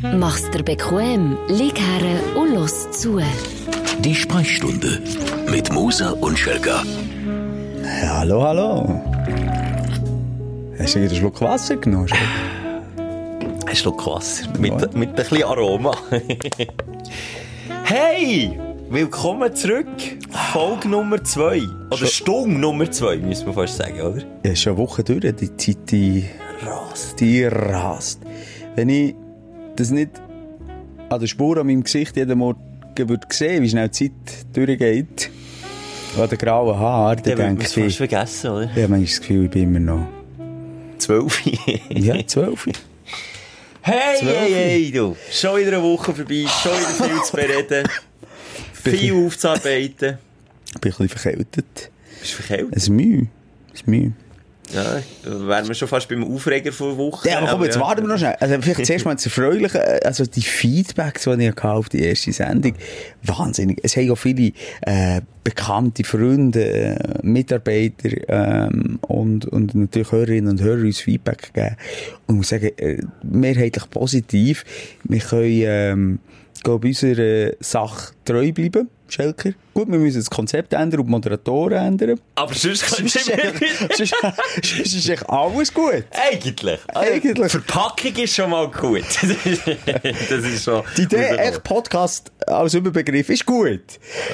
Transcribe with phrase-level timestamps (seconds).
[0.00, 3.20] Mach's dir bequem, lieg her und los zu.
[3.98, 5.02] Die Sprechstunde
[5.50, 6.84] mit Musa und Schelga.
[8.06, 9.02] Hallo, hallo.
[10.78, 12.08] Hast du wieder einen Schluck Wasser genommen?
[13.66, 14.48] Ein Schluck Wasser.
[14.60, 15.96] Mit, mit ein bisschen Aroma.
[17.84, 18.56] hey!
[18.90, 19.88] Willkommen zurück.
[20.52, 21.60] Folge Nummer 2.
[21.90, 24.22] Oder Stunde Nummer 2, müssen wir fast sagen, oder?
[24.44, 26.24] Ja, schon eine Woche durch, die Zeit, die
[26.62, 27.18] rast.
[27.18, 28.20] Die rast.
[28.76, 29.14] Wenn ich
[29.78, 30.10] das nicht
[31.08, 32.60] an der Spur an meinem Gesicht jeden Morgen
[32.96, 35.30] würde sehen, wie schnell die Zeit durchgeht,
[36.18, 38.68] an den grauen Haaren, dann Den denke ich, fast vergessen, oder?
[38.68, 40.06] habe manchmal das Gefühl, ich bin immer noch...
[40.98, 41.42] 12.
[41.90, 42.66] Ja, zwölf.
[43.82, 44.36] hey, Zwölf.
[44.36, 45.16] hey, hey, du.
[45.30, 47.88] Schon wieder eine Woche vorbei, schon wieder viel zu bereden.
[48.72, 50.18] viel aufzuarbeiten.
[50.74, 51.90] Ich bin ein bisschen verkältet.
[52.20, 52.76] Bist du verkältet?
[52.76, 53.28] Es ist Mühe.
[53.72, 54.12] Es ist Mühe.
[54.72, 57.28] Ja, wären wir schon fast beim Aufreger vor Woche.
[57.28, 57.80] Ja, aber komm, jetzt ja.
[57.80, 58.36] warten wir noch schnell.
[58.38, 62.02] Also vielleicht zuerst mal das Erfreuliche, äh, also die Feedbacks, die ich hatte auf die
[62.02, 62.74] erste Sendung,
[63.22, 63.78] wahnsinnig.
[63.82, 64.52] Es haben ja viele
[64.82, 71.76] äh, bekannte Freunde, äh, Mitarbeiter ähm, und, und natürlich Hörerinnen und Hörer uns Feedback gegeben.
[72.26, 74.64] Und ich muss sagen, äh, mehrheitlich positiv.
[75.04, 76.18] Wir können ähm,
[76.62, 79.52] glaube ich, unserer Sache treu bleiben, Schelker.
[79.78, 82.18] Gut, wir müssen das Konzept ändern und die Moderatoren ändern.
[82.34, 83.30] Aber sonst kannst Sonst
[83.96, 84.14] sonst-
[84.60, 86.02] sonst ist echt alles gut.
[86.10, 86.80] Eigentlich.
[86.92, 87.34] Eigentlich.
[87.34, 89.04] Die Verpackung ist schon mal gut.
[90.30, 90.82] das ist schon.
[90.96, 93.80] Die Idee, echt Podcast als Überbegriff, ist gut.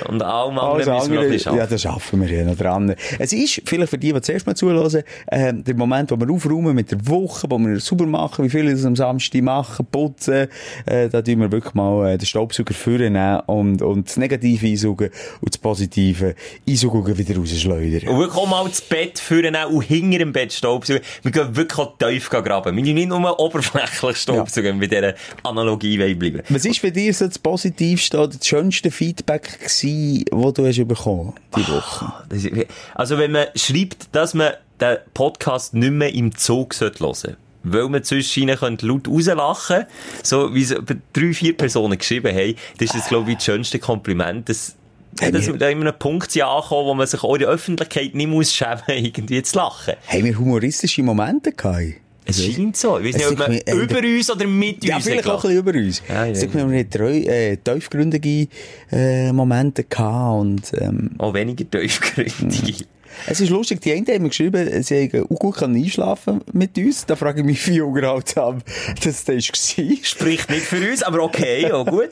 [0.08, 2.56] Und allem anderen müssen wir noch ein andere, bisschen ja, das schaffen wir ja noch
[2.56, 2.94] dran.
[3.18, 6.74] Es ist, vielleicht für die, die zuerst mal zuhören, äh, der Moment, wo wir aufräumen
[6.74, 10.48] mit der Woche, wo wir sauber machen, wie viele das am Samstag machen, putzen,
[10.86, 15.10] äh, da tun wir wirklich mal äh, den Staubsauger vornehmen und, und das Negative einsaugen
[15.40, 16.34] und das Positive
[16.68, 18.08] einsaugen und wieder rausschleudern.
[18.08, 21.02] Und wirklich auch mal das Bett führen und hinter dem Bett Staubsaugen.
[21.22, 22.76] Wir gehen wirklich auch tief graben.
[22.76, 26.42] Wir müssen nicht nur oberflächlich Staubsaugen, wir bei dieser Analogie bleiben.
[26.48, 30.88] Was ist für dich so das Positivste oder das schönste Feedback gewesen, das du hast
[30.88, 32.12] bekommen die Woche?
[32.28, 36.92] Das ist- Also wenn man schreibt, dass man den Podcast nicht mehr im Zug hören
[36.98, 38.02] sollte, weil man
[38.36, 39.84] ihnen könnte laut rauslachen
[40.22, 40.74] so wie es
[41.12, 44.48] drei, vier Personen geschrieben haben, das ist glaube ich, das schönste Kompliment.
[44.48, 44.74] Das,
[45.20, 48.14] Hey, dass wir- da immer ein Punkt angekommen, wo man sich auch in der Öffentlichkeit
[48.14, 49.94] nicht muss schämen, irgendwie zu lachen.
[50.08, 51.82] Haben wir humoristische Momente gehabt?
[52.26, 52.98] Es scheint so.
[52.98, 55.44] Ich weiß nicht, ob man mir- über uns oder mit Ja, uns vielleicht hat auch
[55.44, 56.02] ein bisschen über uns.
[56.08, 58.48] Ja, ja, Sag mal, wir haben treu, äh, tiefgründige
[58.90, 62.86] äh, Momente gehabt und ähm, Auch weniger tiefgründig.
[63.26, 67.06] Es ist lustig, die einen haben mir geschrieben, sie haben auch gut einschlafen mit uns.
[67.06, 68.62] Da frage ich mich, wie unterhaltsam
[69.02, 69.40] das da war.
[69.40, 72.08] Spricht nicht für uns, aber okay, auch gut.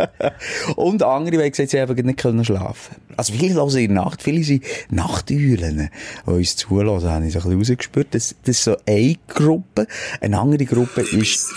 [0.76, 2.96] Und andere haben gesagt, sie haben nicht können schlafen.
[3.16, 5.90] Also viele hören in der Nacht, viele sind Nachteulen,
[6.26, 8.08] die uns zulassen, habe ich so ein bisschen rausgespürt.
[8.12, 9.86] Das, das ist so eine Gruppe.
[10.20, 11.52] Eine andere Gruppe ist,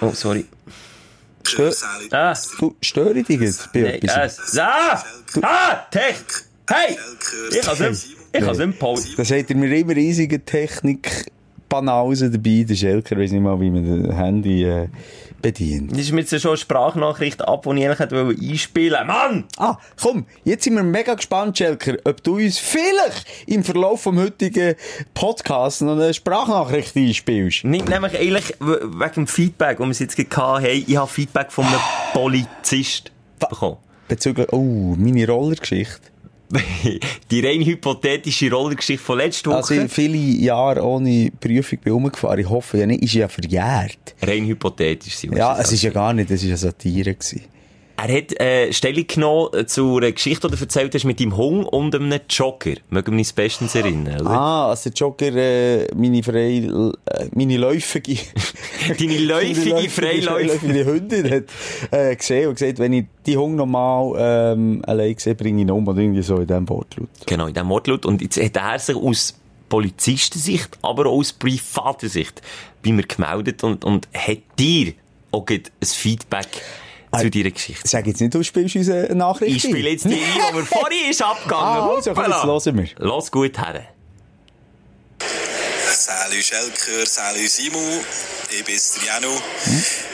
[0.00, 0.44] Oh, sorry.
[1.46, 1.70] stö
[2.10, 4.58] Ah, du, störe ich dich jetzt bei nein, etwas?
[4.58, 5.02] ah,
[5.42, 6.16] ah, Tech.
[6.68, 6.96] Hey,
[7.52, 9.10] ich kann es nicht, ich kann es nicht pausen.
[9.16, 11.26] Das hat er mir immer riesige Technik
[11.68, 14.88] Banausen dabei, der Schelker weiss nicht mal, wie man das Handy äh,
[15.42, 15.90] bedient.
[15.92, 19.06] Das ist mir jetzt schon eine Sprachnachricht ab, die ich eigentlich hätte einspielen.
[19.06, 19.44] Mann!
[19.56, 24.18] Ah, komm, jetzt sind wir mega gespannt, Schelker, ob du uns vielleicht im Verlauf vom
[24.18, 24.74] heutigen
[25.14, 27.64] Podcast noch eine Sprachnachricht einspielst.
[27.64, 30.84] Nicht nämlich eigentlich wegen dem Feedback, das wir jetzt gerade hatten.
[30.86, 31.80] Ich habe Feedback von einem
[32.12, 33.78] Polizist bekommen.
[34.08, 36.15] Bezüglich, oh, meine Rollergeschichte.
[37.30, 39.56] Die rein hypothetische Rollergeschichte von letzter Woche.
[39.58, 42.38] Also ich viele Jahre ohne Prüfung bin umgefahren.
[42.40, 44.14] Ich hoffe ja nicht, ist ja verjährt.
[44.22, 45.16] rein hypothetisch.
[45.16, 47.42] sie Ja, es ist ja gar nicht, es ist ja Satire gewesen.
[47.98, 51.66] Er hat äh, Stellung genommen zu einer Geschichte, die du erzählt hast mit deinem Hund
[51.66, 52.74] und einem Jogger.
[52.90, 54.30] Mögen wir uns bestens erinnern, oder?
[54.30, 56.68] Ah, als der Jogger äh, meine frei,
[57.06, 58.18] äh, meine läufige,
[58.98, 60.84] Deine läufige, freiläufige...
[60.84, 61.44] Hündin hat
[61.90, 65.70] äh, gesehen und gesagt, wenn ich die Hund nochmal ähm, allein sehe, bringe ich ihn
[65.70, 67.08] um oder irgendwie so in diesem Wortlaut.
[67.26, 68.06] Genau, in diesem Wortlaut.
[68.06, 69.34] Und jetzt hat er sich aus
[69.68, 72.42] Polizistensicht, aber auch aus privater Sicht
[72.84, 74.92] bei mir gemeldet und, und hat dir
[75.32, 76.48] auch ein Feedback
[77.20, 77.88] zu deiner Geschichte.
[77.88, 80.20] Sag jetzt nicht, du spielst unsere Nachricht Ich spiele jetzt die ein,
[80.52, 81.64] die mir vorhin ist abgegangen.
[81.64, 82.88] Ah, also, komm, jetzt hören wir.
[83.06, 83.86] Los gut her.
[85.92, 87.80] Salut Schelker, salut Simon,
[88.50, 89.32] ich bin der Janu.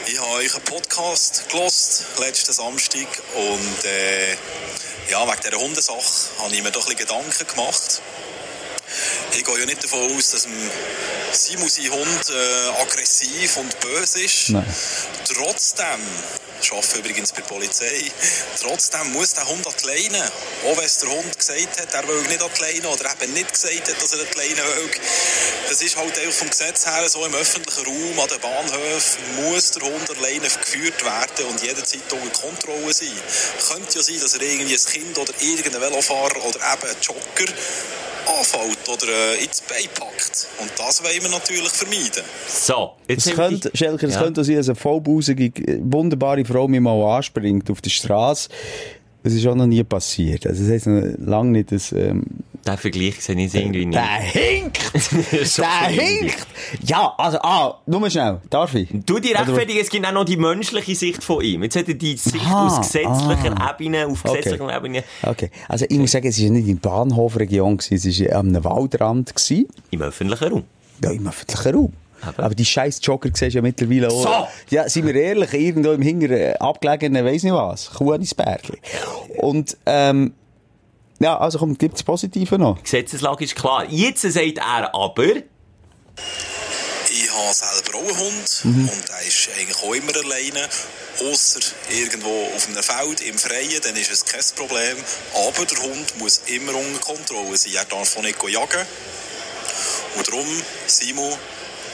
[0.07, 4.31] Ich habe euch einen Podcast gelost letzten Samstag und äh,
[5.11, 5.97] ja, wegen dieser Hundesache
[6.41, 8.01] habe ich mir doch ein bisschen Gedanken gemacht.
[9.35, 10.47] Ich gehe ja nicht davon aus, dass
[11.31, 14.49] Simon sein Hund äh, aggressiv und böse ist.
[14.49, 14.65] Nein.
[15.33, 15.99] Trotzdem,
[16.61, 18.11] ich arbeite übrigens bei der Polizei,
[18.61, 20.31] trotzdem muss der Hund an die Leine.
[20.65, 23.33] Auch wenn es der Hund gesagt hat, er will nicht an die Leine oder eben
[23.33, 24.89] nicht gesagt hat, dass er an die Leine will.
[25.67, 29.71] Das ist halt auch vom Gesetz her so im öffentlichen Raum, an den Bahnhöfen, muss
[29.71, 33.11] der Hund alleine geführt werden und jederzeit unter Kontrolle sein.
[33.67, 37.51] Könnte ja sein, dass er irgendwie ein Kind oder irgendein Velofahrer oder eben ein Jogger
[38.25, 39.07] anfällt oder
[39.39, 40.47] äh, ins Bein packt.
[40.59, 42.23] Und das wollen wir natürlich vermeiden.
[42.47, 44.21] So, jetzt Es könnte, die- Schelker, es Ja.
[44.23, 45.51] könnte auch sein, dass eine vollbusige,
[45.83, 48.49] wunderbare Frau mich mal anspringt auf der Straße.
[49.23, 50.45] Das ist auch noch nie passiert.
[50.45, 52.23] Also, das heisst noch lange nicht, dass, ähm,
[52.67, 53.97] Den Vergleich sehe ich irgendwie nicht.
[53.97, 54.79] der hinkt!
[55.57, 56.45] Der hinkt!
[56.85, 58.41] Ja, also, ah, nur schnell.
[58.49, 58.89] Darf ich?
[59.05, 61.63] Du, die rechtfertigen, es gibt auch noch die menschliche Sicht von ihm.
[61.63, 63.75] Jetzt hat er die Sicht Aha, aus gesetzlicher ah.
[63.79, 64.37] Ebene, auf Okay.
[64.37, 65.49] gesetzlicher Ebene, Okay.
[65.69, 69.33] Also, ich muss sagen, es war nicht in der Bahnhofregion, es war am Waldrand.
[69.35, 69.67] Gewesen.
[69.91, 70.63] im öffentlichen Raum.
[71.01, 71.93] Ja, im öffentlichen Raum.
[72.27, 74.23] Aber- Aber die scheiß Jogger siehst du ja mittlerweile auch.
[74.23, 74.47] So!
[74.75, 78.77] Ja, sind wir ehrlich, irgendwo im hinteren abgelegenen, weiss nicht was, Kuhanisbergli.
[79.37, 80.33] Und, ähm,
[81.19, 82.77] ja, also komm, gibt's Positive noch?
[82.77, 83.85] Die Gesetzeslage ist klar.
[83.89, 85.25] Jetzt sagt er aber,
[87.15, 88.89] Ich habe selber auch einen Hund Mhm.
[88.89, 90.67] und der ist eigentlich auch immer alleine.
[91.31, 91.59] Ausser
[91.91, 94.97] irgendwo auf einem Feld im Freien, dann ist es kein Problem.
[95.35, 97.73] Aber der Hund muss immer unter Kontrolle sein.
[97.75, 98.87] Er darf auch nicht jagen.
[100.17, 100.45] Und darum,
[100.87, 101.33] Simon,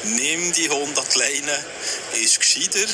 [0.04, 1.58] nimm die Hund an die Leine,
[2.24, 2.88] ist gescheiter.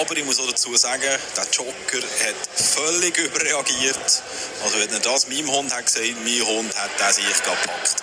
[0.00, 4.22] Aber ich muss auch dazu sagen, der Jogger hat völlig überreagiert.
[4.64, 7.96] Also wenn er das meinem Hund hat gesagt, mein Hund hat den sich gepackt.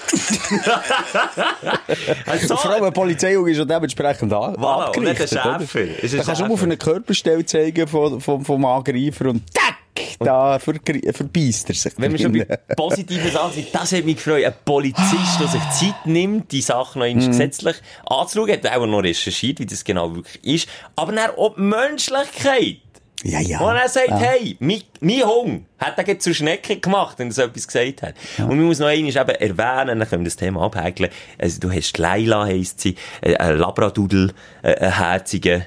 [2.27, 5.59] also, Vor allem, ein Polizeihund ist ja dementsprechend an, Voilà, und nicht ein abgerichtet, oder?
[5.59, 6.03] Schäfer.
[6.03, 6.63] Ist ein Da kannst du nur auf Schäfer.
[6.63, 9.75] eine Körperstelle zeigen vom, vom, vom Angreifer und tack,
[10.19, 11.93] da vergri- verbeißt er sich.
[11.97, 12.45] wenn wir schon bei
[12.75, 14.43] positiven Sachen sind, das hat mich gefreut.
[14.45, 17.75] Ein Polizist, der sich Zeit nimmt, die Sachen noch einmal gesetzlich
[18.05, 20.69] anzuschauen, hat auch noch recherchiert, wie das genau wirklich ist.
[20.95, 22.77] Aber dann auch die Menschlichkeit.
[23.25, 23.59] Ja, ja.
[23.61, 24.17] Und er sagt, ja.
[24.17, 28.15] hey, mein, mein Hund hat er zur Schnecke gemacht, wenn er so etwas gesagt hat.
[28.37, 31.09] Und man muss noch einmal eben erwähnen, dann können wir das Thema abhäkeln.
[31.37, 35.61] Also, du hast Leila, heisst sie, äh, ein Labradudel, äh, ein herziger,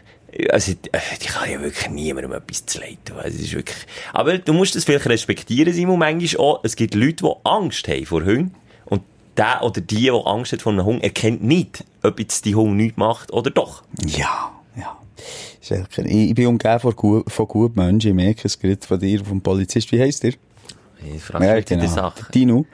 [0.51, 3.17] also, die kann ja wirklich niemandem etwas zu leid tun.
[3.19, 3.77] Also, es ist wirklich,
[4.13, 6.61] aber du musst das vielleicht respektieren, Simon, manchmal auch.
[6.63, 8.55] Es gibt Leute, die Angst haben vor Hunden.
[8.85, 9.03] Und
[9.37, 12.77] der oder die, die Angst hat vor einem Hund, erkennt nicht, ob jetzt die Hund
[12.77, 13.83] nichts macht oder doch.
[14.05, 14.97] Ja, ja.
[15.61, 18.11] Ich, ich bin umgeben von, von guten Menschen.
[18.11, 19.91] Ich merke es gerade von dir, vom Polizist.
[19.93, 20.35] Wie heisst der?
[21.15, 22.31] Ich frage mich ja, die Sache.
[22.33, 22.67] Dino.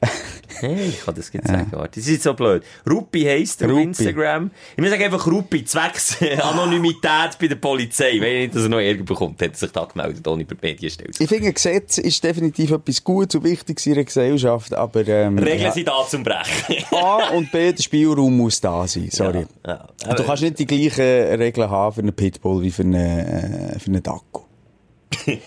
[0.60, 1.68] Hey, ich kann das jetzt sagen.
[1.70, 2.62] Warte, das ist jetzt so blöd.
[2.88, 3.78] Ruppi heisst er auf.
[3.78, 4.50] Instagram.
[4.76, 8.20] Ich muss sagen einfach Ruppi, zwecks Anonymität bei der Polizei.
[8.20, 10.58] Wenn ich nicht, dass er noch Ärger bekommt, hat er sich da gemeldet, ohne per
[10.60, 11.12] Medienstelle.
[11.18, 15.62] Ich finde, Gesetz ist definitiv etwas Gutes und Wichtiges in einer Gesellschaft, aber, ähm, Regeln
[15.62, 15.72] ja.
[15.72, 16.84] sind da zum Brechen.
[16.94, 19.46] A und B, der Spielraum muss da sein, sorry.
[19.66, 20.14] Ja, ja.
[20.14, 23.86] Du kannst nicht die gleichen Regeln haben für einen Pitbull wie für einen, äh, für
[23.86, 24.49] einen Dacko.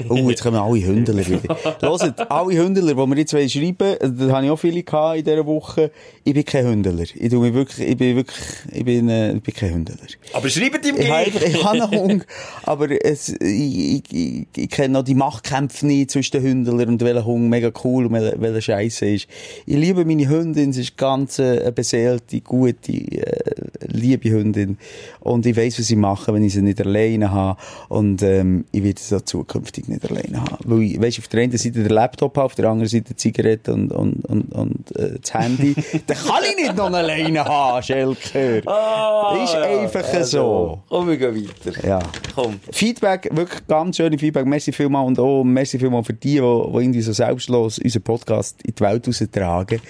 [0.09, 1.57] Oh, jetzt kommen alle Hündler wieder.
[1.79, 5.23] Hört, alle Hündler, die wir jetzt schreiben wollen, da habe ich auch viele gehabt in
[5.23, 5.91] dieser Woche.
[6.23, 6.99] Ich bin kein Hündler.
[6.99, 8.37] Ich, tu mich wirklich, ich bin wirklich,
[8.71, 9.95] ich bin, äh, ich bin kein Hündler.
[10.33, 11.33] Aber schreibt ihm Ich gleich.
[11.35, 12.25] ich habe einen Hund,
[12.63, 17.01] aber es, ich, ich, ich, ich kenne noch die Machtkämpfe nicht zwischen den Hündlern und
[17.01, 19.27] welcher Hund mega cool und welcher, welcher Scheiße ist.
[19.65, 23.51] Ich liebe meine Hündin, sie ist ganz äh, beseelte, gute, äh,
[23.87, 24.77] liebe Hündin.
[25.19, 27.59] Und ich weiss, was sie machen, wenn ich sie nicht alleine habe.
[27.89, 30.57] Und ähm, ich werde sie auch zukünftig nicht alleine haben.
[30.65, 33.73] Weil ich, weißt, auf der einen Seite der Laptop auf der anderen Seite die Zigarette
[33.73, 35.75] und, und, und, und äh, das Handy.
[36.07, 38.61] Dann kann ich nicht noch alleine haben, Schelker.
[38.69, 40.81] Ah, ist einfach so.
[40.89, 41.87] Komm, wir gehen weiter.
[41.87, 41.99] Ja.
[42.35, 42.59] Komm.
[42.71, 44.45] Feedback, wirklich ganz schöne Feedback.
[44.45, 48.61] Merci vielmal und auch merci vielmal für die, die, die irgendwie so selbstlos unseren Podcast
[48.63, 49.81] in die Welt raustragen.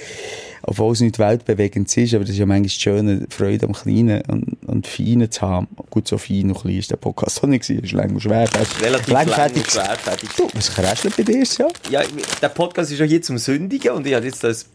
[0.65, 4.57] Obwohl es nicht weltbewegend ist, aber das ist ja manchmal schöne Freude am Kleinen und,
[4.65, 5.67] und Feinen zu haben.
[5.89, 7.83] Gut, so fein und klein ist der Podcast auch nicht gewesen.
[7.83, 8.47] Ist lang und schwer.
[8.47, 10.29] Das ist Relativ lang und schwerfällig.
[10.37, 11.67] Du, was kräschelt bei dir so?
[11.89, 12.01] Ja,
[12.41, 14.67] der Podcast ist ja hier zum Sündigen und ich habe jetzt das...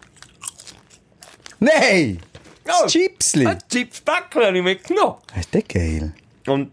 [1.58, 2.18] Nein!
[2.66, 2.82] Ja.
[2.82, 3.46] Das Chipsli!
[3.46, 5.16] Ein Chipsbäckchen habe ich mitgenommen.
[5.40, 6.12] Ist der geil?
[6.46, 6.70] Und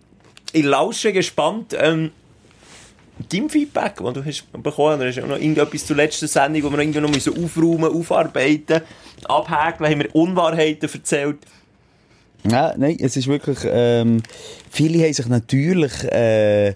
[0.51, 2.11] ich lausche gespannt ähm,
[3.29, 5.17] dein Feedback, das du hast bekommen hast.
[5.17, 8.81] Du hast auch noch irgendetwas zur letzten Sendung, wo wir irgendwie noch müssen aufräumen aufarbeiten
[9.27, 11.37] abhäkeln, haben wir Unwahrheiten erzählt.
[12.49, 14.21] Ja, nein, es ist wirklich, ähm,
[14.69, 16.75] viele haben sich natürlich, äh, äh,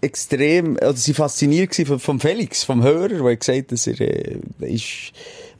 [0.00, 4.38] extrem, oder sie fasziniert vom, vom Felix, vom Hörer, der hat gesagt, dass er, äh,
[4.60, 5.12] ist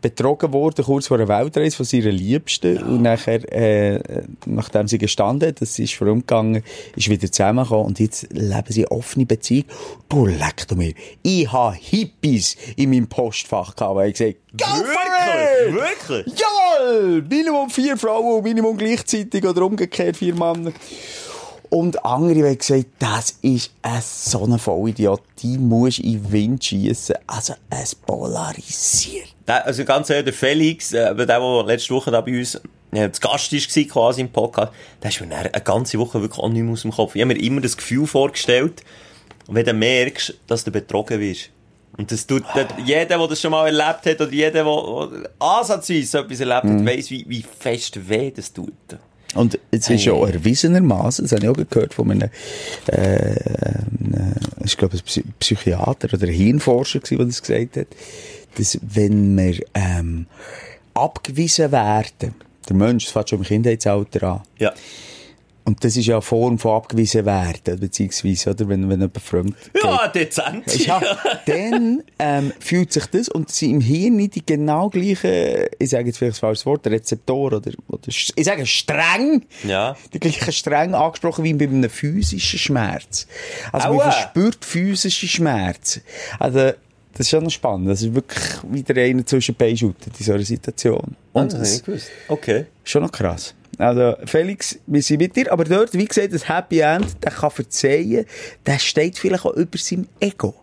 [0.02, 2.78] betrogen worden, kurz vor der Weltreise von seiner Liebsten.
[2.82, 6.62] Und nachher, äh, nachdem sie gestanden hat, das ist vorumgegangen,
[6.97, 9.64] ist wieder zusammengekommen und jetzt leben sie offene Beziehung.
[10.09, 10.92] Du leck du mir.
[11.23, 14.66] Ich habe Hippies in meinem Postfach gehabt, weil ich gesagt Go!
[14.66, 15.75] Wirklich?
[15.75, 16.38] Wirklich?
[16.38, 17.23] Jawohl!
[17.23, 20.73] Minimum vier Frauen und Minimum gleichzeitig oder umgekehrt vier Männer.
[21.73, 26.33] Und andere haben gesagt, das ist ein so ein Vollidiot, die musst du in den
[26.33, 27.17] Wind schiessen.
[27.26, 29.29] Also, es polarisiert.
[29.47, 32.61] Also ganz ehrlich, der Felix, äh, der, der letzte Woche da bei uns
[32.91, 34.71] äh, zu Gast war, quasi im Podcast,
[35.02, 37.14] der ist mir eine ganze Woche wirklich auch nicht mehr aus dem Kopf.
[37.14, 38.85] Ich habe mir immer das Gefühl vorgestellt,
[39.49, 41.49] wenn du merkst, dass du betrogen bist.
[41.97, 46.07] Und das tut, der, jeder, der das schon mal erlebt hat, oder jeder, der, ansatzweise
[46.07, 48.75] so etwas erlebt hat, weiss, wie, wie fest weh das tut.
[49.34, 52.28] Und es ist ja auch erwiesenermaßen, das habe ich auch gehört von einem,
[52.88, 53.34] äh,
[54.10, 54.34] einem,
[54.64, 57.86] ich glaube, ein Psy- Psychiater oder ein Hirnforscher der das gesagt hat,
[58.58, 60.26] dass wenn wir, ähm,
[60.94, 62.34] abgewiesen werden,
[62.68, 64.72] der Mensch, das fängt schon im Kindheitsalter an, Ja.
[65.64, 69.54] Und das ist ja eine Form von abgewiesen werden, beziehungsweise, oder, wenn, wenn jemand fremd
[69.73, 69.83] geht.
[69.85, 70.87] Ja, dezent.
[70.87, 71.00] Ja,
[71.47, 76.07] dann ähm, fühlt sich das und sie im Hirn nicht die genau gleichen, ich sage
[76.09, 79.97] jetzt vielleicht ein falsches Wort, Rezeptor oder, oder ich sage streng, Ja.
[80.12, 83.26] die gleichen streng angesprochen wie bei einem physischen Schmerz.
[83.71, 84.11] Also man Aua.
[84.11, 86.00] verspürt physische Schmerz.
[86.38, 86.59] Also
[87.12, 87.88] das ist schon noch spannend.
[87.90, 91.14] Das ist wirklich wieder einer zwischen Beischuten in so einer Situation.
[91.33, 92.07] Und Ah, das das.
[92.28, 92.66] Okay.
[92.85, 93.54] schon noch krass.
[93.79, 97.50] Also, Felix, wir sind mit dir, aber dort, wie gesagt, das Happy End, der kann
[97.50, 98.26] verzeihen,
[98.67, 100.55] der steht vielleicht auch über seinem Ego.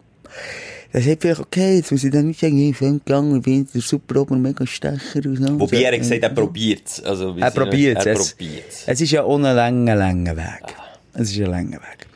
[0.94, 3.68] Der sagt vielleicht, okay, jetzt muss ich dann nicht sagen, ich bin gegangen, ich bin
[3.74, 5.60] der super ober mega Stecher und so.
[5.60, 7.04] Wobei er hat gesagt, er probiert es.
[7.04, 8.32] Also, Er probiert Er es.
[8.32, 10.75] probiert Es ist ja auch ein langer, langer Weg.
[11.13, 12.08] Es ist ein langer Weg.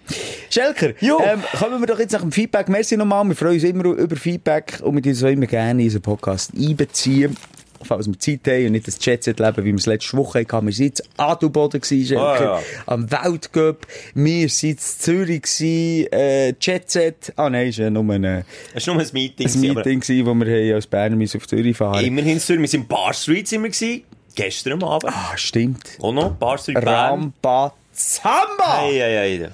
[0.49, 2.67] Schelker, ähm, kommen wir doch jetzt nach dem Feedback.
[2.69, 3.25] Merci nochmal.
[3.27, 6.51] Wir freuen uns immer über Feedback und wir uns auch immer gerne in unseren Podcast
[6.55, 7.35] einbeziehen.
[7.83, 10.51] Falls wir Zeit haben und nicht das Chatset leben, wie wir es letzte Woche hatten.
[10.67, 12.59] Wir waren jetzt Adelboden, gewesen, Ah, ja.
[12.85, 13.85] am Weltcup.
[14.13, 17.33] Wir waren in Zürich, gewesen, äh, Chatset.
[17.35, 19.47] Ah nein, ist ja nur ein, ein Es war nur ein Meeting.
[19.47, 22.59] gewesen, Meeting, gewesen, wo wir haben als Berner müssen auf Zürich fahren aber Immerhin, Sir,
[22.59, 24.03] wir sind in Bar Street sind wir gewesen.
[24.35, 25.13] Gestern Abend.
[25.13, 25.97] Ah, stimmt.
[26.01, 26.77] Auch noch, Bar Street.
[26.83, 28.79] Ramba Zamba!
[28.81, 29.49] Ei, ei, ei.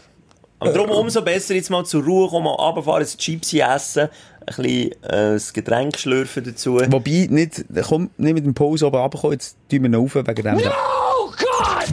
[0.59, 4.09] Und darum umso besser jetzt mal zur Ruhe kommen, mal runterfahren, ein Chipsi essen,
[4.57, 6.79] ein bisschen äh, ein Getränk schlürfen dazu.
[6.89, 10.35] Wobei, nicht, komm, nicht mit dem Pause oben runterkommen, jetzt tun wir ihn auf wegen
[10.35, 10.59] dem.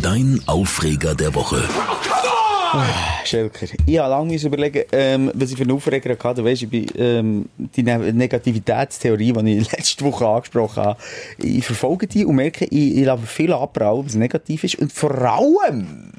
[0.03, 1.63] Dein Aufreger der Woche.
[3.25, 6.43] Schelker, ich habe lange überlegen, ähm, was ich für einen Aufreger hatte.
[6.43, 10.99] Du weisst, ich bin, ähm, die Ne- Negativitätstheorie, die ich letzte Woche angesprochen habe,
[11.39, 14.77] ich verfolge die und merke, ich, ich lasse viel abprallen, was negativ ist.
[14.77, 16.11] Und vor allem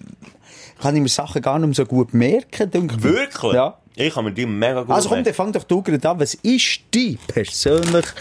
[0.82, 2.72] kann ich mir Sachen gar nicht mehr so gut merken.
[2.72, 3.02] denke.
[3.04, 3.54] Wirklich?
[3.54, 3.78] Ja.
[4.00, 6.20] Ich kann mir die mega gut Also komm, dann fang doch du gerade an.
[6.20, 8.14] Was ist dein persönlicher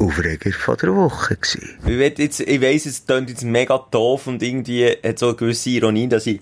[0.00, 1.78] Aufreger von der Woche gewesen?
[1.86, 5.70] Ich, jetzt, ich weiss, es klingt jetzt mega doof und irgendwie hat so eine gewisse
[5.70, 6.40] Ironie, dass ich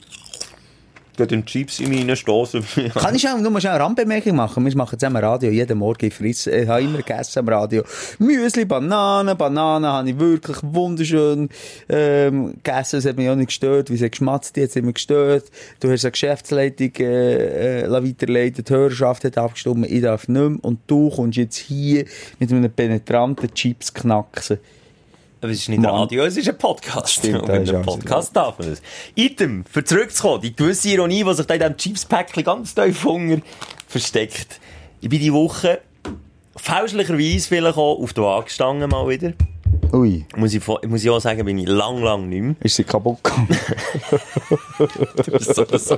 [1.19, 2.63] gerade den Chips in mich reinstosse.
[2.95, 4.65] Kann ich schon, nur mal schnell eine Randbemerkung machen?
[4.65, 7.83] Wir machen zusammen Radio, jeden Morgen ich frisse, ich habe immer gegessen am Radio.
[8.19, 11.49] Müsli, Bananen, Bananen habe ich wirklich wunderschön,
[11.89, 15.51] ähm, gegessen, es hat mich auch nicht gestört, wie sie geschmatzt, hat es immer gestört.
[15.81, 20.59] Du hast eine Geschäftsleitung, äh, äh, weiterleiten, die Hörerschaft hat abgestimmt, ich darf nicht mehr,
[20.63, 22.05] und du kommst jetzt hier
[22.39, 24.59] mit einem penetranten Chips knacksen.
[25.40, 25.95] Aber es ist nicht Mann.
[25.95, 27.12] Radio, es ist ein Podcast.
[27.12, 28.83] Stimmt, und ein alles Podcast darf man das.
[29.14, 33.38] Item, für zurückzukommen, die gewisse Ironie, die sich da in diesem Chips-Päckchen ganz tief Hunger
[33.87, 34.59] versteckt.
[35.00, 35.80] Ich bin die Woche
[36.57, 39.33] fälschlicherweise vielleicht auch auf die Waage gestanden, mal wieder.
[39.92, 42.54] Ui, Muss ich, muss ich auch sagen, bin ich lang, lang nicht mehr.
[42.61, 43.49] ist sie kaputt gegangen?
[45.40, 45.97] so, so.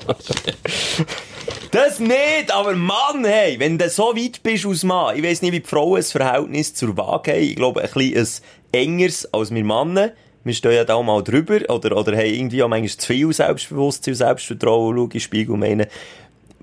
[1.72, 5.52] Das nicht, aber Mann, hey, wenn du so weit bist aus Mann, ich weiss nicht,
[5.52, 9.52] wie die Frauen ein Verhältnis zur Waage haben, ich glaube, ein bisschen ein engeres als
[9.52, 10.12] wir Männer.
[10.44, 14.12] Wir stehen ja da mal drüber, oder, oder haben irgendwie auch manchmal zu viel Selbstbewusstsein
[14.12, 15.88] und Selbstvertrauen, schau in den Spiegel und meine,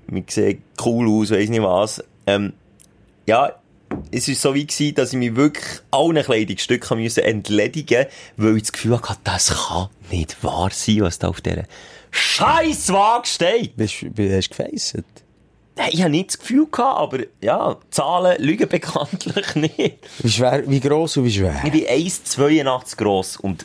[0.08, 2.02] wir sehen cool aus, weiss nicht was.
[2.26, 2.54] Ähm,
[3.26, 3.52] ja,
[4.10, 8.62] es war so wie gewesen, dass ich mich wirklich allen Kleidungsstücken müssen entledigen weil ich
[8.62, 11.64] das Gefühl hatte, das kann nicht wahr sein, was da auf dieser
[12.10, 13.76] scheiß Waage steht.
[13.76, 15.04] Bist, hast du gefeisset?
[15.76, 19.98] Nein, ich hatte nicht das Gefühl, gehabt, aber ja, Zahlen lügen bekanntlich nicht.
[20.18, 21.62] Wie schwer, wie gross und wie schwer?
[21.64, 23.64] Ich bin 1,82 gross und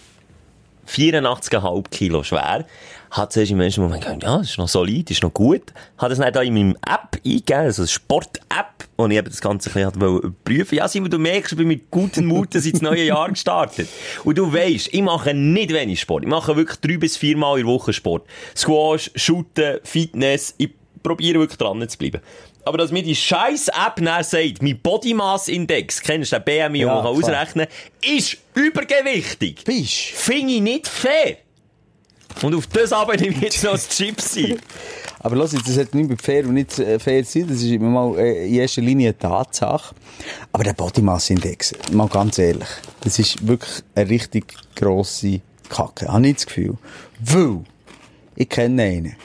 [0.87, 2.65] 84,5 Kilo schwer.
[3.13, 5.71] Hat zuerst im ersten Moment gedacht, ja, das ist noch solid, ist noch gut.
[5.99, 9.69] Hat es nicht auch in meinem App eingegeben, also Sport-App, wo ich eben das Ganze
[9.69, 10.75] ein bisschen überprüfen.
[10.79, 13.87] Ja, Simon, du merkst, ich bin mit gutem Mut ins neue Jahr gestartet.
[14.23, 16.23] Und du weisst, ich mache nicht wenig Sport.
[16.23, 18.25] Ich mache wirklich drei bis viermal in der Woche Sport.
[18.57, 20.55] Squash, Shooten, Fitness.
[20.57, 20.71] Ich
[21.03, 22.19] probiere wirklich dran zu bleiben.
[22.65, 26.45] Aber dass mir die scheiß App nachher sagt, mein Body Mass Index, kennst du den
[26.45, 27.11] BMI, Ja, den man klar.
[27.13, 29.63] ausrechnen kann, ist übergewichtig.
[29.65, 31.37] Bist Finde ich nicht fair.
[32.41, 34.59] Und auf das aber nehme ich jetzt noch das Chips ein.
[35.19, 37.89] Aber jetzt, das hat nicht mit fair und nicht äh, fair sein, das ist immer
[37.89, 39.95] mal äh, in erster Linie eine Tatsache.
[40.51, 42.67] Aber der Body Mass Index, mal ganz ehrlich,
[42.99, 46.77] das ist wirklich eine richtig grosse Kacke, habe ich das Gefühl.
[47.21, 47.61] Weil,
[48.35, 49.15] ich kenne einen,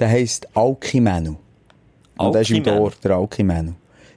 [0.00, 1.36] der heisst Alki-Menu.
[2.16, 2.64] Und der ist im?
[2.64, 3.74] Dorf, der Alki-Menu.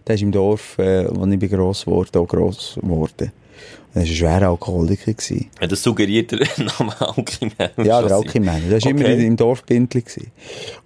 [0.08, 3.32] Der ist im Dorf, äh, wo ich bin gross geworden, auch gross geworden.
[3.94, 5.14] Er war ein schwerer Alkoholiker.
[5.14, 5.50] Gewesen.
[5.60, 7.70] Ja, das suggeriert der Name Alkiman.
[7.84, 8.62] Ja, der Alkimann.
[8.70, 9.26] Der war immer Okay.
[9.26, 10.02] im Dorf Bindli.
[10.02, 10.32] gewesen.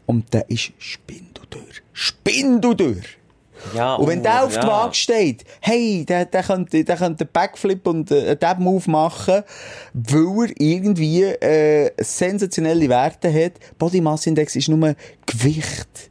[0.06, 1.62] Und der ist spindeldür.
[1.94, 2.98] Spindeldür!
[3.76, 4.62] Ja, Und wenn oh, der auf ja.
[4.62, 8.90] der Waage steht, hey, der, der könnte, der könnte einen Backflip und äh, einen Dab-Move
[8.90, 9.44] machen,
[9.94, 13.54] weil er irgendwie äh, sensationelle Werte hat.
[13.78, 14.96] Body Mass Index ist nur
[15.28, 16.10] Gewicht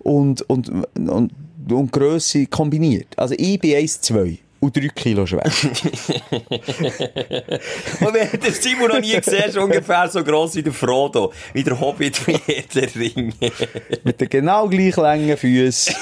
[0.00, 1.32] und, und, und,
[1.68, 3.08] und Grösse kombiniert.
[3.16, 5.44] Also ich bin 1,2 und 3 Kilo schwer.
[8.00, 11.32] Und wenn der Simon noch nie gesehen ist, ungefähr so gross wie der Frodo.
[11.52, 12.40] Wie der Hobbit, wie
[12.74, 13.34] der Ring.
[14.02, 15.94] Mit den genau gleich langen Füßen.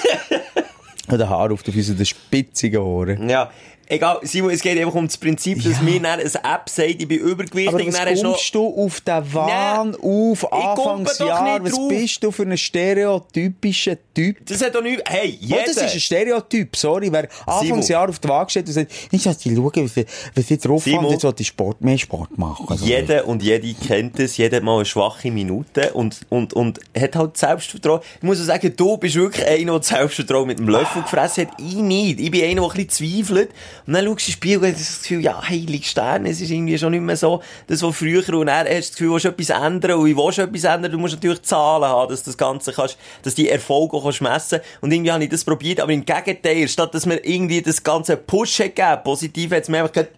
[1.08, 3.28] und den Haar auf den Füßen, den spitzigen Ohren.
[3.28, 3.50] Ja.
[3.88, 5.82] Egal, Simon, es geht einfach um das Prinzip, dass Ja.
[5.82, 7.68] mir dann eine App sagt, ich bin übergewichtig.
[7.68, 11.58] Aber was du noch- kommst du auf den Wahn auf gumpe doch Anfangsjahr?
[11.60, 11.88] nicht Was drauf.
[11.88, 14.46] bist du für einen stereotypischen Typ?
[14.46, 15.02] Das hat doch nicht...
[15.08, 15.62] Hey, Oh, jeder...
[15.66, 17.12] das ist ein Stereotyp, sorry.
[17.12, 20.84] Wer Anfangsjahr auf die Waage steht und sagt, ich sollte schauen, wie wie viel drauf
[20.84, 21.04] Simon.
[21.04, 22.66] haben, jetzt sollte ich Sport, mehr Sport machen.
[22.68, 26.80] Also, Jeder und jede kennt es, jeder hat mal eine schwache Minute und, und, und
[26.98, 28.00] hat halt Selbstvertrauen.
[28.16, 31.46] Ich muss auch sagen, du bist wirklich einer, der das Selbstvertrauen mit dem Löffel gefressen
[31.48, 31.54] hat.
[31.60, 32.20] Ich nicht.
[32.20, 33.50] Ich bin einer, der ein bisschen zweifelt.
[33.86, 36.50] Und dann schaust du ins Spiel und hast das Gefühl, ja, heilig Stern, es ist
[36.50, 39.12] irgendwie schon nicht mehr so, das, was früher, und dann hast du das Gefühl, du
[39.14, 40.92] willst etwas ändern und ich will etwas ändern.
[40.92, 44.60] Du musst natürlich Zahlen haben, dass das Ganze kannst, dass die Erfolge auch kannst messen
[44.80, 48.16] Und irgendwie habe ich das probiert, aber im Gegenteil, statt dass mir irgendwie das ganze
[48.16, 50.12] Push hat gegeben, positiv hat es mir einfach gesagt,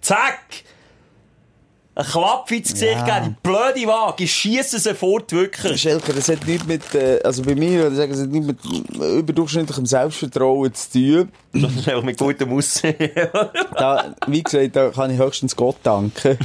[0.00, 0.64] zack!
[1.94, 3.20] Ein Klapp ins Gesicht Ja.
[3.20, 5.78] geben, die blöde Waage, ich schiesse sie fort, wirklich.
[5.82, 8.46] Schelker, das hat nichts mit, äh, also bei mir, würde ich sagen, das hat nichts
[8.46, 8.58] mit
[9.18, 11.28] überdurchschnittlichem Selbstvertrauen zu tun.
[11.52, 12.96] Ist einfach mit gutem Aussehen.
[13.76, 16.38] Da, wie gesagt, da kann ich höchstens Gott danken.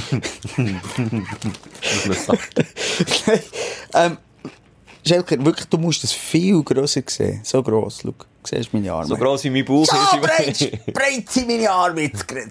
[3.94, 4.18] ähm,
[5.06, 7.40] Schelker, wirklich, du musst das viel grösser sehen.
[7.42, 8.10] So gross, schau.
[8.10, 9.06] Du siehst meine Arme.
[9.06, 12.48] so gross wie mein Bauch So breit, breit sind meine Arme jetzt gerade.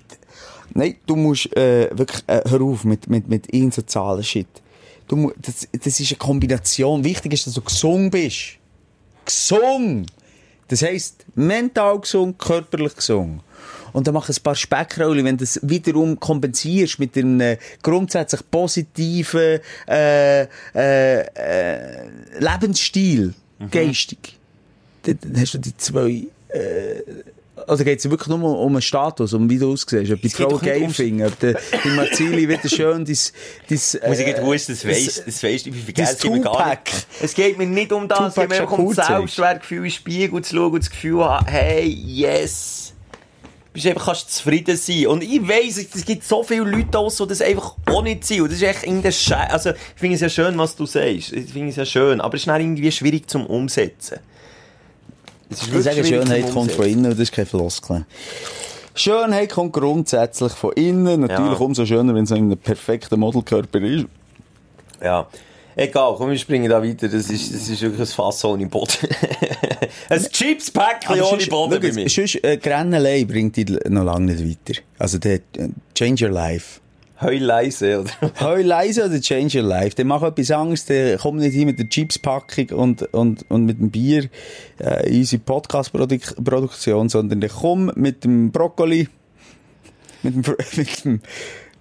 [0.73, 4.47] Nein, du musst äh, wirklich, äh, hör auf mit, mit, mit Einzelzahlen shit.
[5.07, 7.03] Du, das, das ist eine Kombination.
[7.03, 8.57] Wichtig ist, dass du gesund bist.
[9.25, 10.11] Gesund!
[10.67, 13.41] Das heisst, mental gesund, körperlich gesund.
[13.93, 19.59] Und dann mach ein paar Speckrollen, wenn du das wiederum kompensierst mit einem grundsätzlich positiven
[19.87, 23.33] äh, äh, äh, Lebensstil,
[23.71, 24.37] geistig.
[25.03, 26.27] Dann, dann hast du die zwei...
[26.49, 27.01] Äh,
[27.67, 30.31] also geht es wirklich nur um, einen Status, um wie du aussiehst, ob die geht
[30.31, 33.05] Frau geil finden, ob der, die Marzili wieder schön
[33.95, 37.07] äh, Muss ich gerade wissen, das weisst, das weisst, ich vergesse immer gar nicht.
[37.21, 40.55] Es geht mir nicht um das, geht mir um das Selbstwertgefühl, in den Spiegel zu
[40.55, 42.93] schauen und das Gefühl haben, hey, yes.
[43.67, 45.05] Du bist einfach, kannst zufrieden sein.
[45.07, 48.41] Und ich weiss, es gibt so viele Leute aus, die das einfach auch nicht sind.
[48.41, 49.51] Und das ist echt irgendein Scheiß.
[49.51, 51.31] Also, ich finde es ja schön, was du sagst.
[51.31, 52.19] Ich finde es ja schön.
[52.19, 54.19] Aber es ist dann irgendwie schwierig zum Umsetzen.
[55.49, 58.05] Ich sage, Schönheit kommt von innen, das ist kein Floskel.
[58.95, 61.21] Schönheit kommt grundsätzlich von innen.
[61.21, 61.65] Natürlich Ja.
[61.65, 64.05] umso schöner, wenn es ein perfekter Modelkörper ist.
[65.01, 65.27] Ja.
[65.75, 67.07] Egal, komm, wir springen da weiter.
[67.07, 68.93] Das ist, das ist wirklich ein Fass ohne Boden.
[70.09, 72.09] ein Chips-Päckchen ohne Boden bei mir.
[72.09, 74.79] sonst, äh, Grennelei bringt dich noch lange nicht weiter.
[74.97, 76.79] Also, der äh, Change Your Life.
[77.19, 78.11] Heul leise, oder?
[78.39, 79.95] Heu leise oder Change Your Life.
[79.95, 83.79] Dann mach etwas Angst, dann komm nicht hier mit der Chips-Packung und, und, und mit
[83.79, 84.29] dem Bier
[84.79, 89.07] äh, in unsere Podcast-Produktion, sondern dann komm mit dem Brokkoli,
[90.23, 91.21] mit dem, mit dem,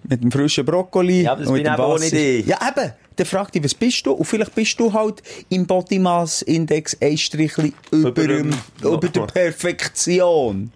[0.09, 1.21] mit dem frischen Brokkoli.
[1.23, 2.45] Ja, aber das bin eben auch nicht ich.
[2.47, 2.91] Ja, eben.
[3.15, 4.11] Dann frag dich, was bist du?
[4.11, 8.93] Und vielleicht bist du halt im Body Mass Index ein Strichli über, Über dem, dem-
[8.93, 10.71] über der Perfektion.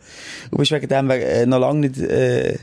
[0.49, 2.57] Du bist wegen dem äh, noch lange nicht äh,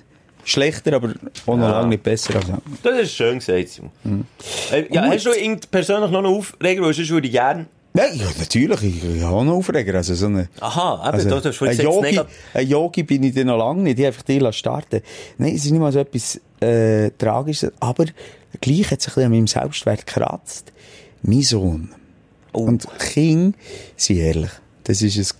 [0.44, 1.12] schlechter, aber
[1.46, 1.70] auch noch Ja.
[1.72, 2.46] lange nicht besser als
[2.82, 4.26] Das ist schön gesagt, Simon.
[4.72, 5.30] Äh, ja, hast du
[5.70, 7.66] persönlich noch einen Aufreger, weil sonst würde ich gerne...
[7.94, 8.82] Nein, ja, natürlich.
[8.82, 9.94] Ich, habe auch einen Aufreger.
[9.94, 13.22] Also so eine, Aha, eben, also, du hast vorhin ein, gesagt, Yogi, ein Yogi bin
[13.24, 13.98] ich noch lange nicht.
[13.98, 15.00] Ich einfach die lassen starten.
[15.38, 17.72] Nein, es ist nicht mal so etwas äh, Tragisches.
[17.80, 18.04] Aber
[18.60, 20.72] gleich hat es ein bisschen an meinem Selbstwert gekratzt.
[21.22, 21.90] Mein Sohn.
[22.52, 22.60] Oh.
[22.60, 23.56] Und Kinder
[23.96, 24.50] sind ehrlich.
[24.84, 25.34] Das ist es.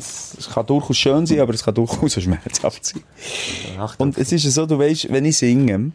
[0.00, 3.02] Es es kann durchaus schön sein, aber es kann durchaus auch schmerzhaft sein.
[3.98, 5.92] Und es ist so, du weißt, wenn ich singe,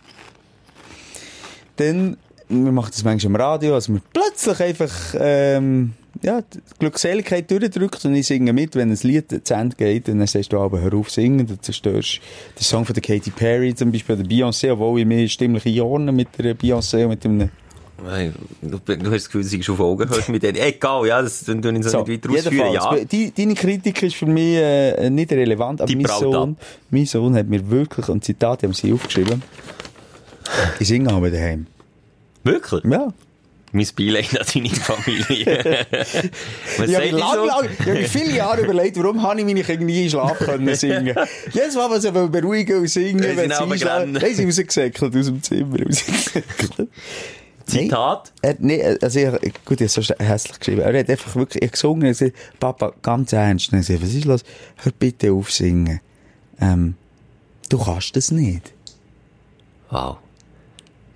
[1.78, 7.50] dann wir machen das manchmal im Radio, also wir plötzlich einfach, ähm, ja, die Glückseligkeit
[7.50, 10.80] durchdrückt und ich singe mit, wenn ein Lied zu Ende geht, dann sagst du aber,
[10.80, 12.20] hör auf singen, du zerstörst
[12.58, 16.16] den Song von der Katy Perry, zum Beispiel, der Beyoncé, obwohl ich mehr stimmliche Jahren
[16.16, 17.50] mit der Beyoncé und mit einem,
[18.62, 20.58] Du, du hast das Gefühl, du bist auf Augen gehört mit denen.
[20.58, 22.74] Egal, ja, das tun wir so, nicht weiter ausführen.
[22.74, 22.96] Ja.
[23.04, 26.58] die, deine Kritik ist für mich äh, nicht relevant, aber Die mein Sohn,
[26.90, 29.42] mein Sohn hat mir wirklich, ein Zitat, die haben sie aufgeschrieben,
[30.80, 31.68] ich singe aber daheim.
[32.44, 32.84] Wirklich?
[32.84, 33.14] Ja.
[33.72, 35.86] Mein Beileid an deine Familie.
[36.78, 37.46] Was Ich habe lang, so?
[37.46, 40.76] lang, ich habe viele Jahre überlegt, warum habe ich meine Kinder nie in Schlaf können
[40.76, 41.14] singen.
[41.52, 45.44] Jedes Mal, was sie beruhigen und singen, wenn sie einschlafen, haben sie rausgesäckelt aus dem
[45.44, 45.78] Zimmer.
[47.66, 48.32] Zitat?
[48.42, 50.82] Er, nee, also ich, gut, ich habe so hässlich geschrieben.
[50.82, 53.72] Er hat einfach wirklich er hat gesungen und gesagt, Papa, ganz ernst.
[53.72, 54.44] Dann gesagt, was ist los?
[54.78, 56.00] Hör bitte auf singen.
[56.62, 56.96] Ähm,
[57.70, 58.72] du kannst das nicht.
[59.90, 60.18] Wow.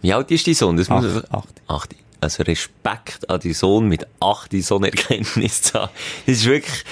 [0.01, 0.77] Wie alt ist dein Sohn?
[0.77, 1.61] Das muss Acht, acht.
[1.67, 1.95] Acht.
[2.21, 5.91] Also Respekt an deinen Sohn mit acht so eine Erkenntnis zu haben.
[6.25, 6.83] Das ist wirklich,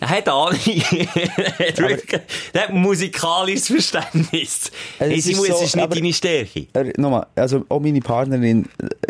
[0.00, 0.58] er hat Ahnung.
[0.66, 2.20] er hat wirklich,
[2.52, 4.70] er hat musikalisches Verständnis.
[4.98, 6.66] Also es ist es so, ist nicht aber- deine Stärke.
[6.74, 9.03] Er, nochmal, also auch meine Partnerin, äh,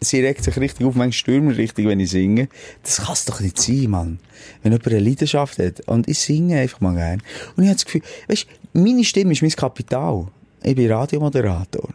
[0.00, 2.48] sie regt sich richtig auf, manchmal stürmt mir richtig, wenn ich singe.
[2.82, 4.18] Das kann es doch nicht sein, Mann.
[4.62, 5.80] Wenn jemand eine Leidenschaft hat.
[5.88, 7.22] Und ich singe einfach mal gern.
[7.56, 10.26] Und ich habe das Gefühl, weißt, meine Stimme ist mein Kapital.
[10.62, 11.88] Ich bin Radiomoderator.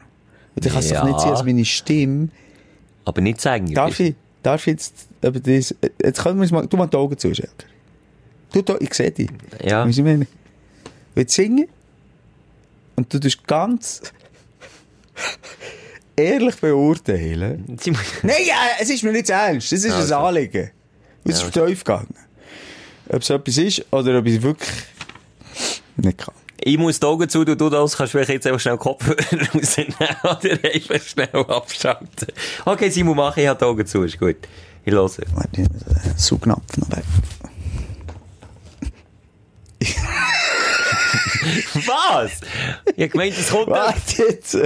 [0.56, 1.02] Und ich kann es Ja.
[1.02, 2.30] doch nicht sein, dass meine Stimme,
[3.06, 3.74] Aber nicht sagen.
[3.74, 6.98] darf ich, darf ich jetzt, aber das, jetzt können wir uns mal, du mal die
[6.98, 7.66] Augen zu, Schelker.
[8.54, 9.30] Du, da, ich sehe dich.
[9.64, 9.86] Ja.
[9.86, 10.28] Weißt du, ich meine?
[11.16, 11.68] Willst du singen?
[12.96, 14.02] Und du tust ganz
[16.18, 17.64] ehrlich beurteilen.
[18.24, 19.72] Nein, ja, es ist mir nicht ernst.
[19.72, 20.16] Es ist Also.
[20.16, 20.72] ein Anliegen.
[21.24, 22.14] Es ist tief gegangen.
[23.10, 24.70] Ob es etwas ist oder ob ich es wirklich
[25.96, 26.34] nicht kann.
[26.60, 29.18] ich muss die Augen zu, du, du das kannst du vielleicht jetzt einfach schnell Kopfhörer
[29.54, 32.28] rausnehmen oder einfach schnell abschalten.
[32.66, 34.36] Okay, Simon, mach, ich habe die Augen zu, ist gut.
[34.86, 35.04] Ich höre.
[35.34, 35.66] Warte,
[36.16, 37.04] Saugnapf noch weg.
[41.74, 42.32] Was?
[42.96, 43.68] Ich hab gemeint, es kommt.
[43.68, 44.58] Warte jetzt.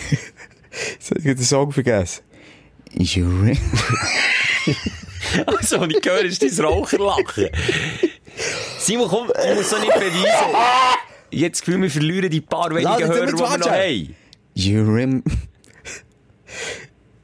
[0.92, 2.22] Jetzt habe ich den Song vergessen.
[2.98, 3.58] Ring-
[5.46, 7.48] Also, was ich höre, ist dein Raucherlachen.
[8.78, 11.50] Simon, komm, ich muss so nicht beweisen.
[11.50, 14.14] Das Gefühl, wir verlieren die paar wenigen Lass jetzt Hörer, die wir noch haben.
[14.54, 15.22] You rem...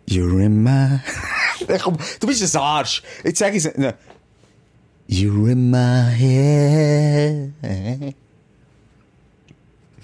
[0.06, 1.00] You rem...
[1.82, 3.02] Komm, du bist ein Arsch.
[3.22, 3.76] Jetzt sag ich es...
[3.76, 3.92] No.
[5.06, 7.52] You in my head.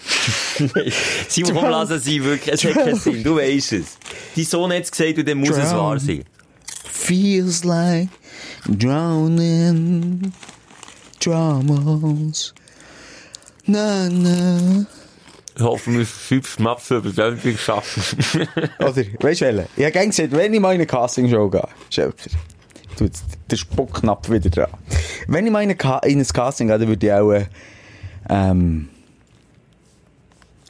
[1.29, 2.55] Simon, komm, lass es sein, wirklich.
[2.55, 3.99] Es hat keinen Sinn, du weisst es.
[4.35, 5.79] Dein Sohn hat es gesagt und dann muss es Drown.
[5.79, 6.25] wahr sein.
[6.90, 8.09] Feels like
[8.66, 10.33] drowning
[11.21, 12.55] dramas.
[13.66, 14.87] Na, na.
[15.57, 18.47] Ich hoffe, wir fünf Mappen Bewerbung schaffen.
[18.79, 19.69] Oder, weißt du, welche?
[19.77, 22.31] Ich habe gesagt, wenn ich mal in eine Castingshow gehe, Schelker,
[22.99, 23.12] tut
[23.51, 24.71] der Spuckknopf wieder dran.
[25.27, 27.47] Wenn ich mal in, eine Ka in ein Casting gehe, dann würde ich auch, äh,
[28.29, 28.90] ähm,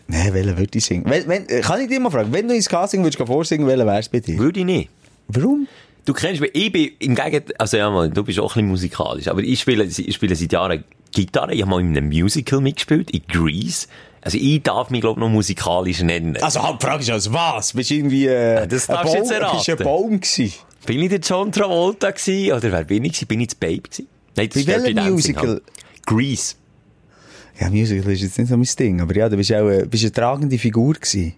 [0.09, 1.05] Nein, welchen würde ich singen?
[1.07, 3.66] Wenn, wenn, äh, kann ich dich mal fragen, wenn du ins Casting würdest gehen vorsingen,
[3.66, 4.38] welchen wär's bei dir?
[4.38, 4.90] Würde ich nicht.
[5.29, 5.66] Warum?
[6.05, 8.69] Du kennst mich, ich bin im Gegenteil, also ja mal, du bist auch ein bisschen
[8.69, 12.61] musikalisch, aber ich spiele, ich spiele seit Jahren Gitarre, ich habe mal in einem Musical
[12.61, 13.88] mitgespielt, in Grease.
[14.21, 16.37] Also ich darf mich, glaube ich, noch musikalisch nennen.
[16.40, 17.73] Also, halt, Frage ist also, was?
[17.73, 19.57] Bist du irgendwie, äh, das ein du jetzt Baum- erraten.
[19.57, 20.53] Bist du ein Baum gewesen?
[20.85, 22.53] Bin ich der John Travolta gewesen?
[22.53, 23.27] Oder wer bin ich gewesen?
[23.29, 24.07] Bin ich das Babe gewesen?
[24.37, 25.49] Nein, das Bei welchem Musical?
[25.49, 25.62] halt.
[26.07, 26.55] Grease.
[27.59, 30.05] Ja, Musical ist jetzt nicht so mein Ding, aber ja, du bist auch, äh, bist
[30.05, 31.35] eine tragende Figur gewesen.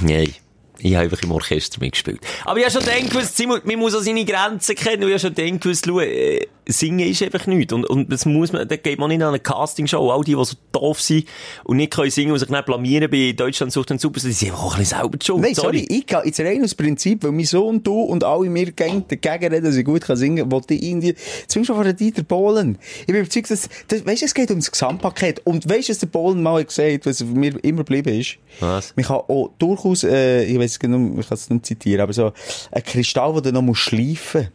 [0.00, 0.34] Nein.
[0.78, 2.20] Ich habe einfach im Orchester mitgespielt.
[2.44, 5.04] Aber ich habe schon gedacht, gewusst, man muss auch seine Grenzen kennen.
[5.04, 7.72] Und ich habe schon gedacht, gewusst, schau, äh, singen ist einfach nichts.
[7.72, 10.10] Und, und das muss man, da geht man nicht an eine Castingshow.
[10.10, 11.26] All die, die so doof sind
[11.64, 14.50] und nicht können singen und sich nicht blamieren bei Deutschland sucht den Super, die sind
[14.50, 15.42] einfach auch ein bisschen selber schuld.
[15.42, 18.72] Nein, sorry, ich gehe jetzt rein aus Prinzip, weil mein Sohn, du und alle mir
[18.72, 21.14] gegen dagegen reden, dass ich gut kann singen kann, wollte ich irgendwie,
[21.46, 22.78] zumindest von Dieter Bohlen.
[23.00, 25.42] Ich bin überzeugt, dass, das, weißt du, es geht um das Gesamtpaket.
[25.44, 28.38] Und weißt du, was der Bohlen mal hat gesagt, was mir immer geblieben ist?
[28.60, 28.92] Was?
[28.96, 32.32] Man kann auch durchaus, äh, ich weiß nicht, ich kann es nicht zitieren, aber so,
[32.72, 34.52] ein Kristall, den du noch musst schleifen musst.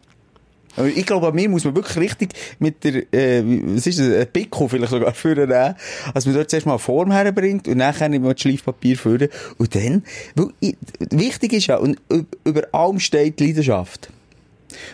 [0.96, 4.26] Ich glaube, an mir muss man wirklich richtig mit der, äh, was ist das, ein
[4.32, 5.74] Pickel vielleicht sogar führen, nehmen.
[6.14, 9.28] Also man dort zuerst mal eine Form herbringt und nachher nimmt man das Schleifpapier führen.
[9.58, 10.02] Und dann,
[10.34, 10.76] weil, ich,
[11.10, 12.00] wichtig ist ja, und
[12.44, 14.08] über allem steht die Leidenschaft.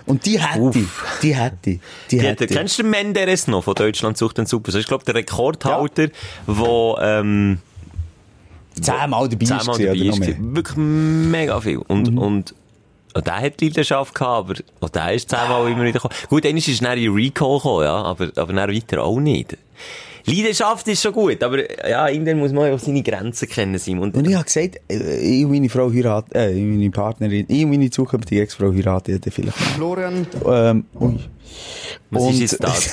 [0.06, 0.74] Und die hätte Uff.
[0.74, 1.20] ich.
[1.22, 1.80] Die hätte ich.
[2.10, 2.50] Die Die, hätte ich.
[2.50, 4.72] kennst du den Menderes noch von Deutschland sucht den Super?
[4.72, 6.08] Das ist, glaube ich, der Rekordhalter,
[6.46, 7.58] wo, ähm,
[8.80, 10.54] Zehnmal dabei zehnmal dabei ist.
[10.54, 11.78] Wirklich mega viel.
[11.78, 12.18] Und, Mhm.
[12.18, 12.54] und,
[13.18, 16.14] Auch der hat Leidenschaft gehabt, aber auch der ist zehnmal immer wieder gekommen.
[16.28, 19.56] Gut, einmal ist dann in Recall gekommen, ja, aber, aber dann weiter auch nicht.
[20.26, 24.10] Leidenschaft ist schon gut, aber ja, irgendwann muss man auch seine Grenzen kennen, Simon.
[24.10, 27.70] Und ich habe gesagt, äh, ich und meine Frau heiraten, äh, meine Partnerin, ich und
[27.70, 29.56] meine zukünftige Ex-Frau heiraten vielleicht.
[29.56, 31.18] Florian, Ähm, ui.
[32.10, 32.92] Was Und- ist jetzt das?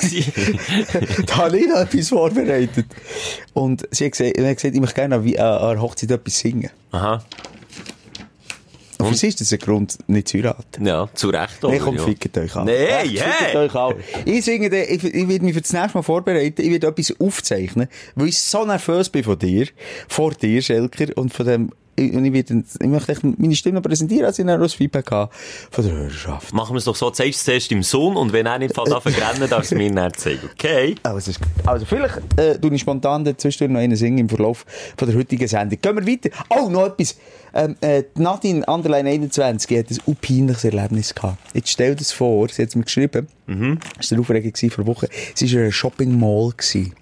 [1.26, 2.86] da habe ich noch etwas vorbereitet.
[3.52, 5.82] Und sie hat gesagt, sie hat gesagt ich möchte gerne an, wie- an an einer
[5.82, 6.70] Hochzeit etwas singen.
[6.92, 7.22] Aha.
[8.98, 10.86] Und sie ist das ein Grund, nicht zu heiraten.
[10.86, 11.64] Ja, zu Recht.
[11.64, 11.78] Oder?
[11.78, 12.02] komm, ja.
[12.02, 12.66] fickt euch an.
[12.66, 13.56] Nee, Echt, hey!
[13.56, 13.94] Euch an.
[14.24, 17.88] Ich singe, ich, ich werde mich für das nächste Mal vorbereiten, ich werde etwas aufzeichnen,
[18.14, 19.66] weil ich so nervös bin von dir,
[20.08, 24.26] vor dir, Schelker, und von dem, ich, und ich, werde, ich möchte meine Stimme präsentieren,
[24.26, 25.32] als ich dann das Feedback habe
[25.70, 26.52] von der Hörerschaft.
[26.52, 28.92] Machen wir es doch so, zeigst es zuerst im Sohn und wenn er nicht fällt,
[28.92, 30.48] anfängt rennen, darfst du mir dann zeigen.
[30.52, 30.94] Okay?
[31.06, 31.32] Also,
[31.64, 35.46] also vielleicht äh, tue ich spontan dazwischen noch einen singen im Verlauf von der heutigen
[35.46, 35.78] Sendung.
[35.80, 36.30] Gehen wir weiter.
[36.50, 37.16] Oh, noch etwas.
[37.56, 41.38] Ähm, äh, die Nadine Anderlein 21 hat ein un peinliches Erlebnis gehabt.
[41.54, 43.28] Jetzt stell dir das vor, sie hat es mir geschrieben.
[43.46, 43.78] Mhm.
[43.96, 45.06] Das war der Aufregung vor Wochen.
[45.34, 46.50] Sie war in einer Shopping Mall.
[46.56, 46.92] Gewesen.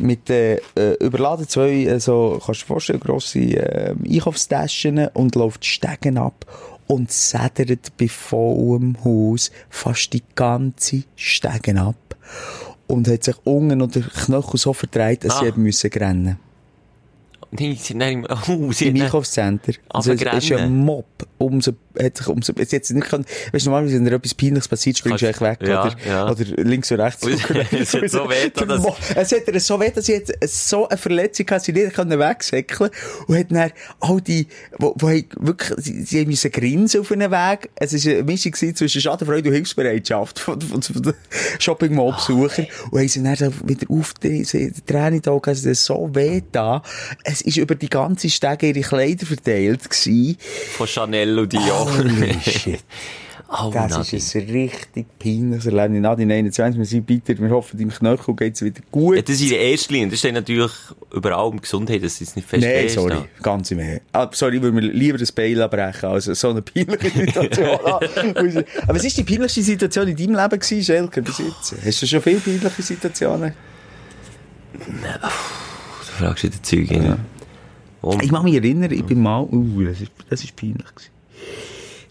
[0.00, 5.36] Mit äh, äh, überladen zwei, äh, so, kannst du dir vorstellen, grosse äh, Einkaufstaschen und
[5.36, 6.44] läuft Stegen ab
[6.88, 11.94] und sedert bei vollem Haus fast die ganze Stegen ab.
[12.88, 15.40] Und hat sich unten unter den Knöchel so verdreht, dass Ah.
[15.40, 16.38] sie eben müssen rennen
[17.50, 19.72] Nee, sie nein, oh, sie Im Einkaufscenter.
[19.88, 20.76] Also es ist ein.
[20.76, 21.06] Mob.
[21.38, 24.68] Umso, hat sich umso, jetzt jetzt nicht können, weißt du, normalerweise, wenn dir etwas Peinliches
[24.68, 26.30] passiert, springst du eigentlich weg, ja, oder, ja.
[26.30, 27.26] oder links und rechts.
[27.72, 30.32] Es hat so weh dass- Es hat ihr so weh, dass sie jetzt
[30.68, 32.90] so eine Verletzung hatte, sie nicht können wegsäckeln
[33.26, 34.46] und hat dann all die,
[34.78, 37.70] wo, wo wirklich, sie, sie haben müssen grinsen auf einem Weg.
[37.76, 41.14] Es ist eine Mischung zwischen Schadenfreude und Hilfsbereitschaft von, von, von den
[41.58, 42.66] Shopping Mall Besuchern.
[42.90, 46.82] Und haben sie dann wieder auf die, die Tränen da gehabt, es so weh da.
[47.24, 50.36] Es ist über die ganze Stege ihre Kleider verteilt gewesen.
[50.76, 51.85] Von Chanel und Dior.
[51.86, 52.80] Holy shit.
[53.48, 54.18] Oh, Das Nadine.
[54.18, 56.00] ist ein richtig peinliches Erlebnis.
[56.00, 59.14] Nadine 21, wir sind bitter, wir hoffen, deinem Knöchel geht's wieder gut.
[59.16, 60.08] Ja, das ist in erster Linie.
[60.08, 60.72] Das steht natürlich
[61.14, 63.26] überall um Gesundheit, dass es nicht fest Nein, sorry, da.
[63.42, 64.02] ganz im Ernst.
[64.12, 67.78] Ah, sorry, weil wir lieber das Bein abbrechen, als so eine peinliche Situation.
[67.84, 71.74] Ah, Aber was war die peinlichste Situation in deinem Leben gewesen, Schelker, bis jetzt?
[71.86, 73.52] Hast du schon viele peinliche Situationen?
[74.72, 74.82] Du
[76.18, 77.16] fragst du den Zeug ja.
[78.22, 81.10] Ich mag mich erinnern, ich bin mal, uh, das ist, das ist peinlich gewesen.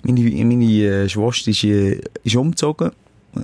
[0.06, 2.92] Meine, meine äh, Schwester ist, äh, ist umgezogen
[3.36, 3.40] äh,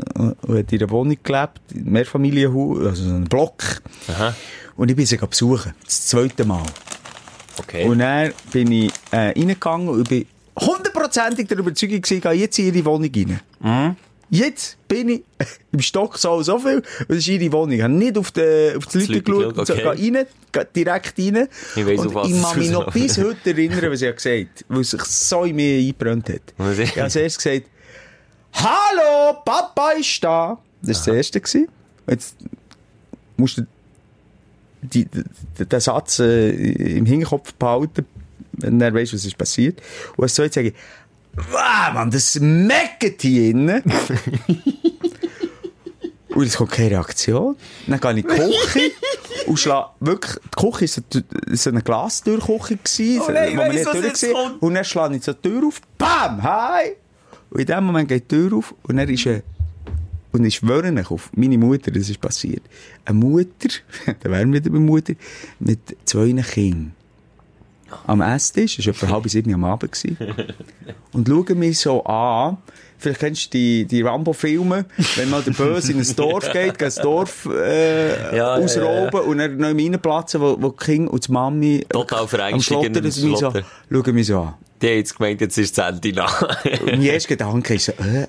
[0.47, 3.81] und hat in einer Wohnung gelebt, in Mehrfamilienhaus, also so einem Block.
[4.07, 4.35] aha,
[4.75, 6.63] Und ich bin sie besuchen, das zweite Mal.
[7.57, 7.87] okay.
[7.87, 10.25] Und dann bin ich äh, reingegangen und bin
[10.59, 13.09] hundertprozentig der Überzeugung gewesen, gehe jetzt in ihre Wohnung
[13.63, 13.95] rein.
[14.33, 15.23] Jetzt bin ich
[15.73, 17.73] im Stock so, so viel, das ist ihre Wohnung.
[17.73, 19.95] Ich habe nicht auf, die, auf die Leute Leute geschaut, geschaut, so, okay.
[19.97, 21.47] gehe rein, gehe direkt rein.
[21.75, 24.15] Ich weiss, und auf was ich kann mich noch bis heute erinnern, was sie hat
[24.15, 26.41] gesagt weil es sich so in mir eingebrannt hat.
[26.57, 27.67] Was Ich habe als erstes gesagt,
[28.53, 30.57] Hallo, Papa ist da.
[30.81, 31.41] Das war das erste.
[31.41, 31.67] gewesen.
[32.07, 32.35] Jetzt
[33.37, 33.67] musst du
[34.81, 38.05] die, die, den Satz äh, im Hinterkopf behalten,
[38.53, 39.81] wenn er weiss, was ist passiert.
[40.15, 40.73] Und als zweites sage ich,
[41.35, 43.83] wow, Mann, das meckert hier innen.
[46.29, 47.55] und es kommt keine Reaktion.
[47.87, 48.91] Dann gehe ich in die Küche
[49.47, 51.01] und schlage wirklich, die Küche ist so,
[51.53, 54.33] so eine Glastürküche gewesen, Oh nein, wo man nicht was durch jetzt gesehen.
[54.33, 54.61] kommt.
[54.61, 56.91] Und dann schlage ich so die Tür auf, bam, hi!
[57.49, 59.43] Und in dem Moment geht die Tür auf und dann ist eine
[60.33, 62.61] und ich schwöre auf meine Mutter, das ist passiert.
[63.03, 63.67] Eine Mutter,
[64.21, 65.13] da wären wir wieder bei Mutter,
[65.59, 66.93] mit zwei Kindern.
[68.07, 69.91] Am Esstisch, das war etwa halb sieben am Abend.
[69.91, 70.17] gewesen.
[71.13, 72.57] Und schauen mich so an.
[72.97, 76.81] Vielleicht kennst du die, die Rambo-Filme, wenn mal der Böse in ein Dorf geht, geht
[76.81, 79.19] das Dorf äh, Ja, ja, ausrauben ja.
[79.21, 83.01] und dann noch reinplatzen, wo, wo die Kinder und die Mami Total am verängstigend Schlotter,
[83.01, 83.63] das mich so, Schlotter.
[83.91, 84.53] schauen mich so an.
[84.83, 85.93] Die haben jetzt gemeint, jetzt ist das.
[85.95, 86.05] Und
[86.85, 88.27] mein erster Gedanke ist so, äh,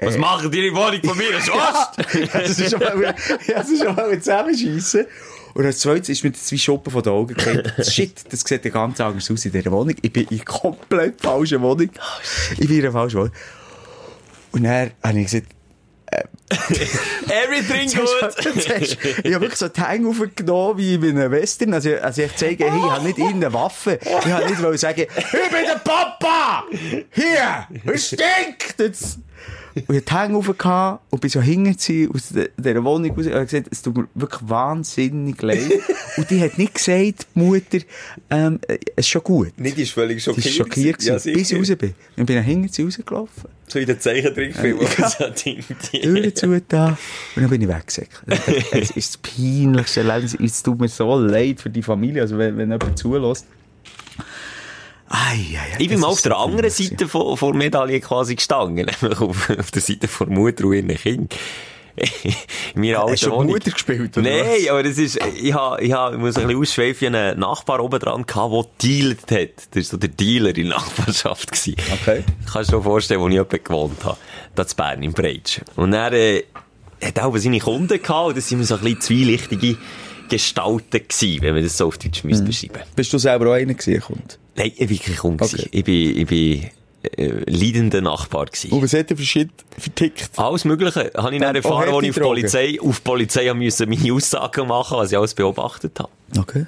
[0.00, 1.34] Was machen die in der Wohnung von mir?
[1.34, 1.90] Was?
[2.32, 3.02] Ja, das ist schon mal,
[3.46, 5.06] ja, das ist schon mal zusammenschiessen.
[5.54, 7.72] Und als zweites ist mir zwei Schuppen von den Augen gefallen.
[7.82, 9.94] Shit, das sieht ja ganz anders aus in dieser Wohnung.
[10.00, 11.90] Ich bin in komplett falschen Wohnung.
[12.52, 13.32] Ich bin in einer falschen Wohnung.
[14.52, 15.48] Und dann habe ich gesagt,
[17.28, 18.34] Everything good!
[19.22, 21.74] ich habe wirklich so die Hänge aufgenommen wie bei einem Western.
[21.74, 23.98] Also, also ich zeige, hey, ich habe nicht irgendeine Waffe.
[24.02, 26.64] Ich habe nicht wollen sagen, ich bin der Papa!
[27.10, 27.68] Hier!
[27.92, 28.78] Es stinkt!
[28.78, 29.18] Jetzt.
[29.86, 33.34] Und ich hatte die Hänge aufgehauen und bin so hingezogen aus dieser Wohnung raus und
[33.34, 35.70] habe gesagt, es tut mir wirklich wahnsinnig leid.
[36.16, 37.78] und die hat nicht gesagt, die Mutter,
[38.30, 39.58] ähm, äh, es ist schon gut.
[39.58, 41.94] Nicht, ist völlig Die ist schockiert gewesen, bis ich raus bin.
[42.16, 43.50] Dann bin ich hingezogen rausgelaufen.
[43.68, 44.88] So in den Zeichentrickfilm, Ja.
[44.88, 45.62] wo so Ding,
[45.92, 46.98] Türen zu da.
[47.36, 48.22] Und dann bin ich weggesäckelt.
[48.72, 50.36] Es ist das peinlichste Erlebnis.
[50.42, 53.46] Es tut mir so leid für die Familie, also wenn, wenn jemand zulässt.
[55.08, 58.86] Ai, ai, Ich bin mal auf der anderen Seite von, von der Medaille quasi gestanden.
[59.02, 61.34] Nämlich auf, auf der Seite von Mutter und ihren Kind.
[62.74, 63.42] In alten Hast du.
[63.42, 64.68] Mutter gespielt, oder Nein, was?
[64.68, 67.98] aber das ist, ich ha, ich ha, ich muss ein bisschen ausschweifen, einen Nachbar oben
[67.98, 69.68] dran gehabt, der dealt hat.
[69.70, 71.50] Das war so der Dealer in der Nachbarschaft.
[71.50, 71.76] Gewesen.
[72.00, 72.22] Okay.
[72.52, 74.16] Kannst du dir vorstellen, wo ich jemanden gewohnt habe.
[74.54, 75.60] Da zu Bern, im Breitsch.
[75.74, 76.44] Und er, äh,
[77.02, 79.76] hat auch seine Kunden gehabt, und das sind so ein bisschen zweielichtige
[80.28, 82.44] Gestalten gewesen, wenn man das so auf Deutsch mhm.
[82.44, 84.34] beschreiben Bist du selber auch einer gewesen, Kunde?
[84.58, 85.44] Nein, ich war wirklich Kunde.
[85.44, 85.68] Okay.
[85.70, 86.70] Ich bin, ich bin,
[87.16, 88.72] äh, leidender Nachbar gewesen.
[88.72, 90.30] Und was hat er für Shit vertickt?
[90.36, 92.28] Alles Mögliche habe ich dann erfahren, als ich auf Drogen.
[92.28, 96.10] Polizei, auf Polizei müssen meine Aussagen machen, was ich alles beobachtet habe.
[96.36, 96.66] Okay.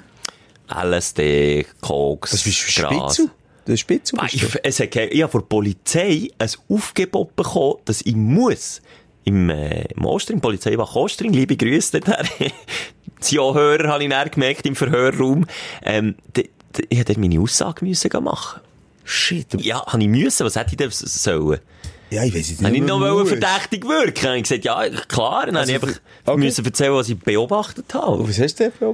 [0.73, 3.15] LSD, Koks, Das Gras.
[3.15, 3.29] Spitzel?
[3.65, 4.19] Das ist Spitzel
[4.63, 8.81] es hat, ich habe von der Polizei ein Aufgebot bekommen, dass ich muss,
[9.25, 12.17] im, äh, im Ostring, Polizeiwache Ostring, liebe Grüße dort
[13.29, 15.45] Die Hörer habe ich dann gemerkt im Verhörraum,
[15.83, 16.15] ähm,
[16.89, 18.61] ich hätte meine Aussage müssen machen.
[19.03, 19.47] Shit.
[19.61, 21.59] Ja, habe ich müssen, was hätte ich denn sollen?
[22.11, 22.61] Ja, ich weiß nicht.
[22.61, 24.27] Habe ich noch verdächtig wirken?
[24.27, 25.45] Habe ich gesagt, ja, klar.
[25.45, 26.39] Dann Also habe ich einfach okay.
[26.39, 28.17] müssen erzählen, was ich beobachtet habe.
[28.17, 28.89] Und was hast du denn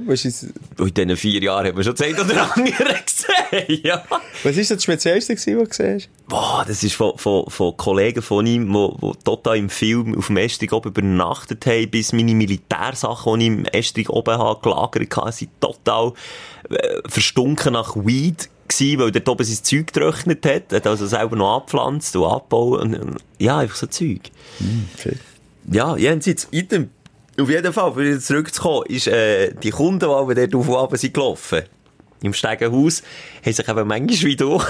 [0.78, 4.04] Und in diesen vier Jahren hat man schon eine oder andere gesehen, ja.
[4.44, 6.08] was ist das Speziellste gewesen, was du gesehen hast?
[6.28, 10.28] Boah, das ist von, von, von Kollegen von ihm, die, die total im Film auf
[10.28, 15.16] dem Estrig oben übernachtet haben, bis meine Militärsachen, die ich im Estrig oben habe, gelagert
[15.16, 16.12] habe, sind total
[16.70, 21.36] äh, verstunken nach Weed gewesen, weil dort oben sein Zeug getrocknet hat, hat also selber
[21.36, 24.30] noch abgepflanzt und abgebaut und, und ja, einfach so Zeug.
[24.98, 25.16] Okay.
[25.70, 26.90] Ja, jenseits, item.
[27.40, 30.96] Auf jeden Fall, für wieder zurückzukommen, ist, äh, die Kunden, die dort auf und ab
[30.96, 31.62] sind gelaufen,
[32.22, 33.02] im Stegenhaus,
[33.44, 34.62] haben sich eben manchmal wie du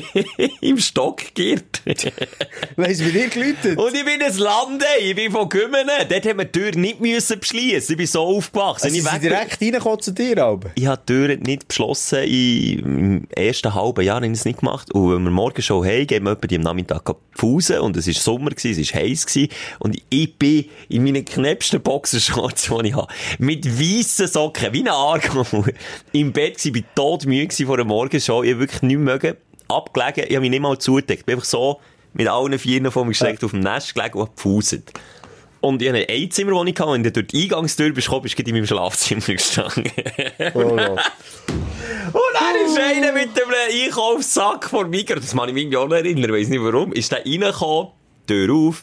[0.60, 1.82] im Stock geirrt.
[2.76, 3.78] Weiss, wie dir geläutet?
[3.78, 5.10] Und ich bin ein Land, ey.
[5.10, 6.08] ich bin von Gümmenen.
[6.08, 7.92] Dort haben wir die Tür nicht müssen beschliessen.
[7.92, 8.84] Ich bin so aufgewachsen.
[8.84, 10.70] Also, ich sind direkt reingekommen zu dir, aber.
[10.74, 14.92] ich habe die Tür nicht beschlossen, im ersten halben Jahr habe ich es nicht gemacht.
[14.92, 17.02] Und wenn wir morgen schon heim, gehen wir die am Nachmittag
[17.36, 19.48] Pause und es war Sommer, gewesen, es war heiß gewesen.
[19.78, 24.88] und ich bin in meinen knäppsten Boxershorts, die ich habe, mit weissen Socken, wie ein
[24.88, 25.64] Argo,
[26.12, 29.36] im Bett gewesen, bin todmüde gewesen vor der Morgenshow, ich habe wirklich nicht mögen,
[29.68, 31.80] abgelegen, ich habe mich nicht mal zugedeckt, bin einfach so
[32.14, 34.90] mit allen Vieren vor mir gestreckt auf dem Nest gelegen und gepfuset.
[35.60, 38.36] Und ich hatte eine Einzimmerwohnung gehabt, und wenn du durch die Eingangstür bist, gekommen, bist
[38.36, 39.84] du in meinem Schlafzimmer gestanden.
[40.54, 40.90] Oh, ja.
[42.12, 45.96] Und dann ist einer mit einem Einkaufssack vor Migros, das kann ich mich auch noch
[45.96, 47.92] erinnern, weiss nicht warum, ist der reingekommen,
[48.26, 48.82] Tür auf,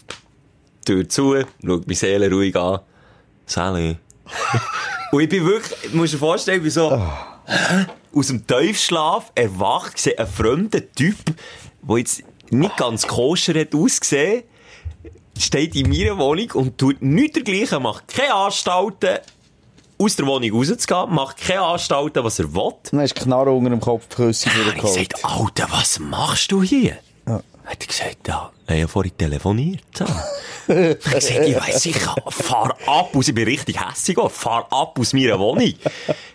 [0.85, 2.79] Tür zu, schaut meine Seele ruhig an,
[3.45, 3.97] Salut.
[5.11, 6.91] Und ich bin wirklich, du musst dir vorstellen, ich bin so,
[7.45, 7.85] hä?
[8.13, 11.17] Aus dem Tiefschlaf erwacht, sehe einen fremden Typ,
[11.81, 14.43] der jetzt nicht ganz koscher hat ausgesehen,
[15.37, 19.19] steht in meiner Wohnung und tut nichts dergleichen, macht keine Anstalten,
[20.01, 22.71] aus der Wohnung rauszugehen, macht keine Anstalten, was er will.
[22.91, 25.99] Dann hast du Knarre unter dem Kopf Küsse Dann wieder habe ich gesagt, Alter, was
[25.99, 26.97] machst du hier?
[27.69, 29.83] Hat er gesagt, ja, ich habe vorhin telefoniert.
[29.93, 30.03] So.
[30.05, 30.09] ich
[30.73, 34.97] habe gesagt, ich weiss sicher, fahr ab aus, ich bin richtig hässig, geworden, fahr ab
[34.99, 35.75] aus meiner Wohnung.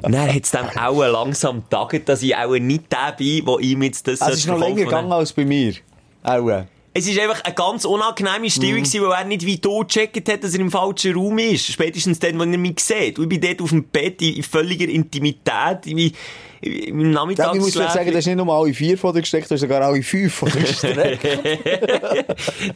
[0.00, 3.82] Dann hat es dann auch langsam getagt, dass ich auch nicht der bin, der ihm
[3.82, 5.74] jetzt das Also, es ist noch länger gegangen als bei mir.
[6.22, 6.66] Auch.
[6.96, 10.44] Es ist einfach eine ganz unangenehme Stille gewesen, weil er nicht wie du gecheckt hat,
[10.44, 11.66] dass er im falschen Raum ist.
[11.66, 13.18] Spätestens dann, wenn er mich sieht.
[13.18, 16.12] Und ich bin dort auf dem Bett in, völliger Intimität, in, in,
[16.64, 17.68] im Ja, Nachmittagsschläfchen.
[17.68, 19.82] ich muss sagen, du hast nicht nur alle vier von dir gesteckt, du hast sogar
[19.82, 21.24] alle fünf von dir gestreckt.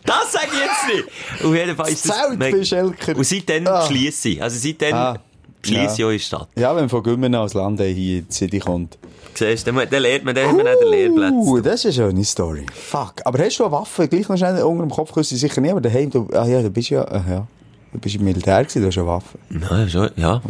[0.04, 1.44] Das sage ich jetzt nicht.
[1.44, 2.16] Auf jeden Fall ist das...
[2.16, 3.16] Zelt bist, Elker.
[3.16, 3.86] Und seitdem Ah.
[3.86, 4.42] schließe ich.
[4.42, 5.16] Also seitdem Ah.
[5.62, 6.10] schließe ich Ja.
[6.10, 6.48] die Stadt.
[6.56, 8.98] ja, wenn von Gümmen als Land hier in die City kommt.
[9.34, 11.32] Siehst du, dann, lernt man, dann hat man auch den Lehrplatz.
[11.32, 12.66] Uh, das ist eine schöne Story.
[12.74, 13.14] Fuck.
[13.24, 14.08] Aber hast du eine Waffe?
[14.08, 16.70] Gleich noch schnell unter dem Kopf küssen sicher nicht, aber daheim, du, ah ja, du
[16.70, 17.46] bist ja, ah, ja.
[17.92, 19.38] Du bist im Militär gewesen, du hast eine Waffe.
[19.50, 20.42] Ja, schon, ja.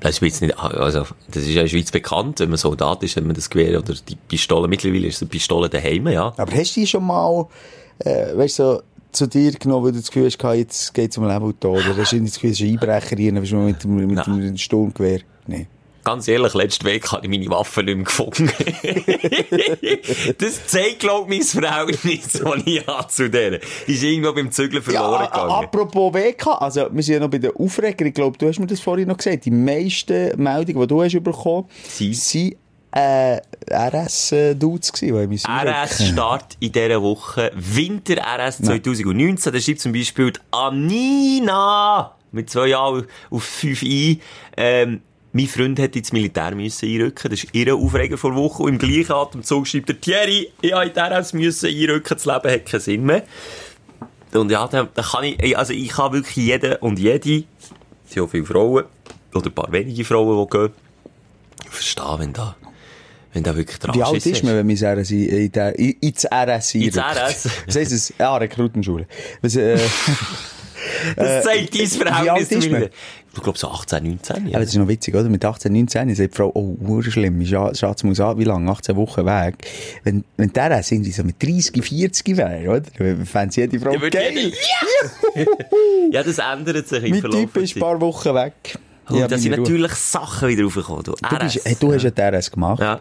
[0.00, 3.02] Das ist jetzt nicht, also, das ist ja in der Schweiz bekannt, wenn man Soldat
[3.02, 6.32] ist, wenn man das Gewehr oder die Pistole, mittlerweile ist die Pistole daheim, ja.
[6.36, 7.46] Aber hast du die schon mal,
[7.98, 8.82] äh, weißt du, so,
[9.12, 11.78] zu dir genommen, weil du das Gefühl hast, jetzt geht's um Leben und Tod?
[11.84, 14.26] Oder hast du das Gefühl, es ist ein Einbrecherin, dann bist du mit, dem- mit
[14.26, 14.40] Nein.
[14.40, 15.20] dem Sturmgewehr?
[15.46, 15.66] Nein.
[16.02, 18.50] Ganz ehrlich, letzte Woche habe ich meine Waffe nicht mehr gefunden.
[20.38, 23.60] das zeigt, glaube ich, mein Verhältnis, das ich habe zu denen.
[23.86, 25.50] Die ist irgendwo beim Zügeln verloren Ja, gegangen.
[25.50, 28.66] apropos WK, also wir sind ja noch bei den Aufregern, ich glaube, du hast mir
[28.66, 32.56] das vorhin noch gesagt, die meisten Meldungen, die du hast bekommen, Sie- sind
[32.92, 33.38] äh,
[33.70, 37.52] RS-Dudes gewesen, die RS-Start in dieser Woche.
[37.54, 39.52] Winter-RS 2019.
[39.52, 44.20] Da schreibt zum Beispiel die Anina mit zwei Jahren auf 5 ein.
[44.56, 45.02] Ähm,
[45.32, 47.30] mein Freund hätte ins Militär müssen einrücken.
[47.30, 48.62] Das ist ihr Aufreger vor Woche.
[48.64, 52.16] Und im gleichen Atemzug schreibt der Thierry, ich habe in die RS müssen einrücken.
[52.16, 53.22] Das Leben hat keinen Sinn mehr.
[54.32, 58.22] Und ja, da, da kann ich, also ich kann wirklich jeden und jede, es sind
[58.22, 58.84] auch viele Frauen,
[59.34, 60.70] oder ein paar wenige Frauen, die gehen,
[61.68, 62.56] verstehen, wenn da
[63.32, 65.96] Wenn da wirklich dran Wie alt ist man, wenn man ins RS, in der, in-
[66.00, 66.96] ins RS Ins?
[66.96, 67.48] RS?
[67.66, 68.12] Was heisst das?
[68.18, 69.06] Ja, Rekrutenschule.
[69.42, 69.78] Was, äh,
[71.16, 72.90] Das zeigt dein Verhältnis zu mir.
[73.32, 74.48] Ich glaube so 18, 19.
[74.48, 75.28] Ja, das ist noch witzig, oder?
[75.28, 78.68] Mit 18, 19 sagt die Frau, oh, schlimm, Scha- Schatz muss an, wie lange?
[78.70, 79.54] 18 Wochen weg.
[80.02, 82.80] Wenn, wenn der irgendwie so mit 30, 40 wäre, oder?
[82.98, 84.52] Dann fände sie jede Frau Die würde geil.
[86.10, 88.78] Ja, das ändert sich im Mein Verlauf Typ der ist ein paar Wochen weg.
[89.08, 91.04] Oh, Ja, da sind natürlich Sachen wieder raufgekommen.
[91.04, 92.80] Du, Du, bist, hey, du hast ja den RS gemacht.
[92.80, 93.00] Ja.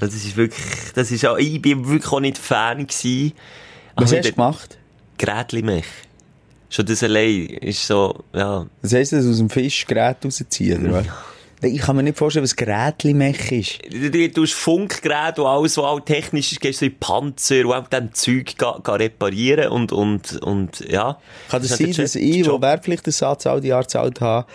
[0.00, 0.64] Das ist wirklich,
[0.94, 3.32] das ist auch, ich bin wirklich auch nicht Fan gewesen.
[3.94, 4.78] Was Aber hast du gemacht?
[5.18, 5.84] Grätli-Mech.
[6.68, 8.66] Schon das allein ist so, ja.
[8.82, 11.06] Was heisst das, aus dem Fischgerät rausziehen, oder was?
[11.62, 13.78] Ich kann mir nicht vorstellen, was Gerätli-Mech ist.
[13.90, 17.64] Du, du, du hast Funkgeräte und alles, was auch technisch ist, gehst du in Panzer
[17.64, 21.18] und auch dann Zeug ga, ga reparieren und, und, und, ja.
[21.48, 24.46] Kann das ist sein, dass der ich, der Wehrpflichtersatz all die Jahre gezahlt habe,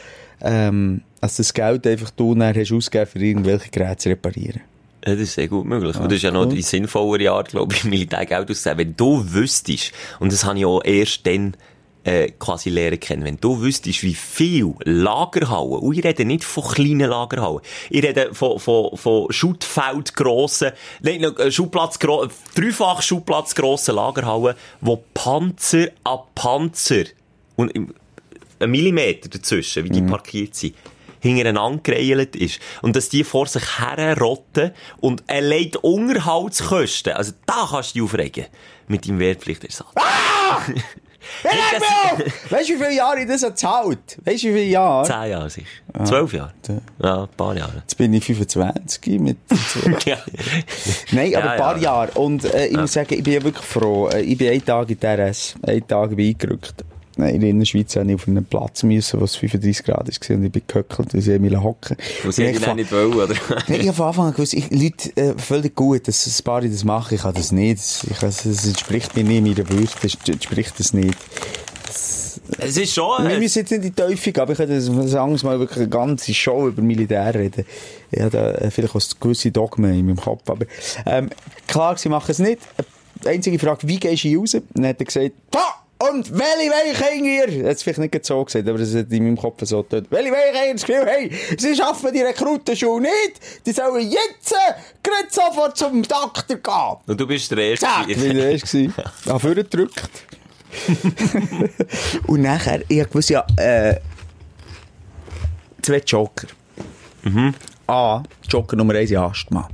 [0.42, 4.62] ähm, dass das Geld einfach du dann hast ausgegeben, für irgendwelche Geräte zu reparieren?
[5.06, 5.96] Ja, das ist sehr gut möglich.
[5.96, 6.54] und das ist ja noch cool.
[6.54, 8.78] die sinnvollere Art, glaube ich, Militärgeld auszugeben.
[8.78, 11.56] Wenn du wüsstest, und das habe ich auch erst dann
[12.04, 16.64] äh, quasi lernen kennen, wenn du wüsstest, wie viel Lagerhallen, und ich rede nicht von
[16.64, 20.72] kleinen Lagerhallen, ich rede von, von, von Schuttfeldgrossen,
[21.02, 27.06] nein, äh, Schubplatz, dreifach Schubplatzgrossen Lagerhallen, wo Panzer an Panzer,
[27.56, 27.72] und
[28.60, 30.76] ein Millimeter dazwischen, wie die parkiert sind,
[31.20, 32.60] hintereinander gereilt ist.
[32.82, 38.04] Und dass die vor sich herrotten und allein die Unterhaltskosten, also da kannst du dich
[38.04, 38.46] aufregen.
[38.88, 39.88] Mit deinem Wehrpflichtersatz.
[41.44, 45.06] Hey, das- Weißt du, wie viele Jahre ich das gezahlt Weißt du, wie viele Jahre?
[45.06, 45.68] Zehn Jahre sicher.
[46.06, 46.54] Zwölf Jahre.
[47.02, 47.74] Ja, ein paar Jahre.
[47.78, 49.38] Jetzt bin ich 25 mit
[50.06, 50.18] ja.
[51.12, 51.82] Nein, aber Ja, ein paar ja.
[51.84, 52.12] Jahre.
[52.20, 54.08] Und äh, ich muss sagen, ich bin ja wirklich froh.
[54.10, 56.84] Äh, Ich bin einen Tag in der RS, einen Tag bin eingerückt.
[57.18, 60.36] Nein, In der Innerschweiz musste ich auf einen Platz, müssen, wo es 35 Grad war
[60.38, 61.98] und ich bin gehöckelt, weil sie mich hocken.
[62.30, 63.36] Ich ich dann nicht wollen, oder?
[63.68, 66.84] Ich habe von Anfang an gewusst, ich, Leute, äh, völlig gut, dass ein paar das
[66.84, 67.80] machen, ich kann das nicht.
[68.10, 71.18] Ich, das, das entspricht mir nicht meiner Würde, das entspricht das nicht.
[72.58, 73.24] Es ist schon...
[73.24, 75.80] Wir Äh, müssen jetzt nicht in die Teufel aber ich könnte das anderes Mal wirklich
[75.80, 77.66] eine ganze Show über Militär reden.
[78.12, 80.66] Ich habe da äh, vielleicht auch gewisse Dogmen in meinem Kopf, aber
[81.06, 81.30] ähm,
[81.68, 82.60] klar, sie machen es nicht.
[83.24, 84.58] Die einzige Frage, wie gehst du raus?
[84.74, 85.81] Dann hat er gesagt, da!
[86.10, 87.64] Und welche Weiche ihr?
[87.64, 90.08] Er hat es vielleicht nicht so gesagt, aber das hat in meinem Kopf so getötet.
[90.10, 94.74] Welche Weiche ihr das Gefühl, hey, sie schaffen die Rekrutenschule nicht, die sollen jetzt äh,
[95.04, 96.98] gerade sofort zum Doktor gehen.
[97.06, 97.86] und du bist der Erste.
[97.86, 98.94] Zack, wie der erste gewesen.
[99.28, 100.10] Ah, vorgedrückt.
[102.28, 104.00] Und nachher, ich gewusst, ja, äh,
[105.82, 106.48] zwei Joker.
[107.88, 109.70] A, Joker Nummer eins, ja, Asthma.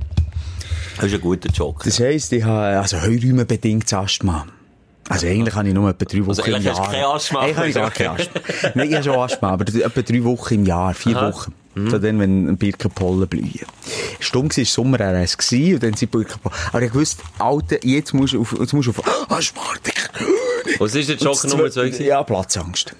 [0.96, 1.84] Das ist ein guter Joker.
[1.84, 4.46] Das heisst, ich habe, also heuraumenbedingtes Asthma.
[5.08, 6.86] Also eigentlich habe ich nur etwa drei Wochen Also im eigentlich hast Jahr.
[6.86, 7.40] du kein Asthma.
[7.40, 8.40] Eigentlich habe ich gar kein Asthma.
[8.74, 11.28] Nein, ich habe schon Asthma, aber etwa drei Wochen im Jahr, vier Aha.
[11.32, 11.54] Wochen.
[11.86, 13.60] So dann, wenn Birkenpollen blühen.
[14.18, 16.58] Stumm war Sommer RS und dann sind Birkenpollen.
[16.72, 20.10] Aber ich wusste, Alter, jetzt musst du auf, jetzt musst du auf, Asthmatik.
[20.78, 21.86] Was ist der Joker Nummer zwei?
[21.86, 22.94] Ja, Platzangst.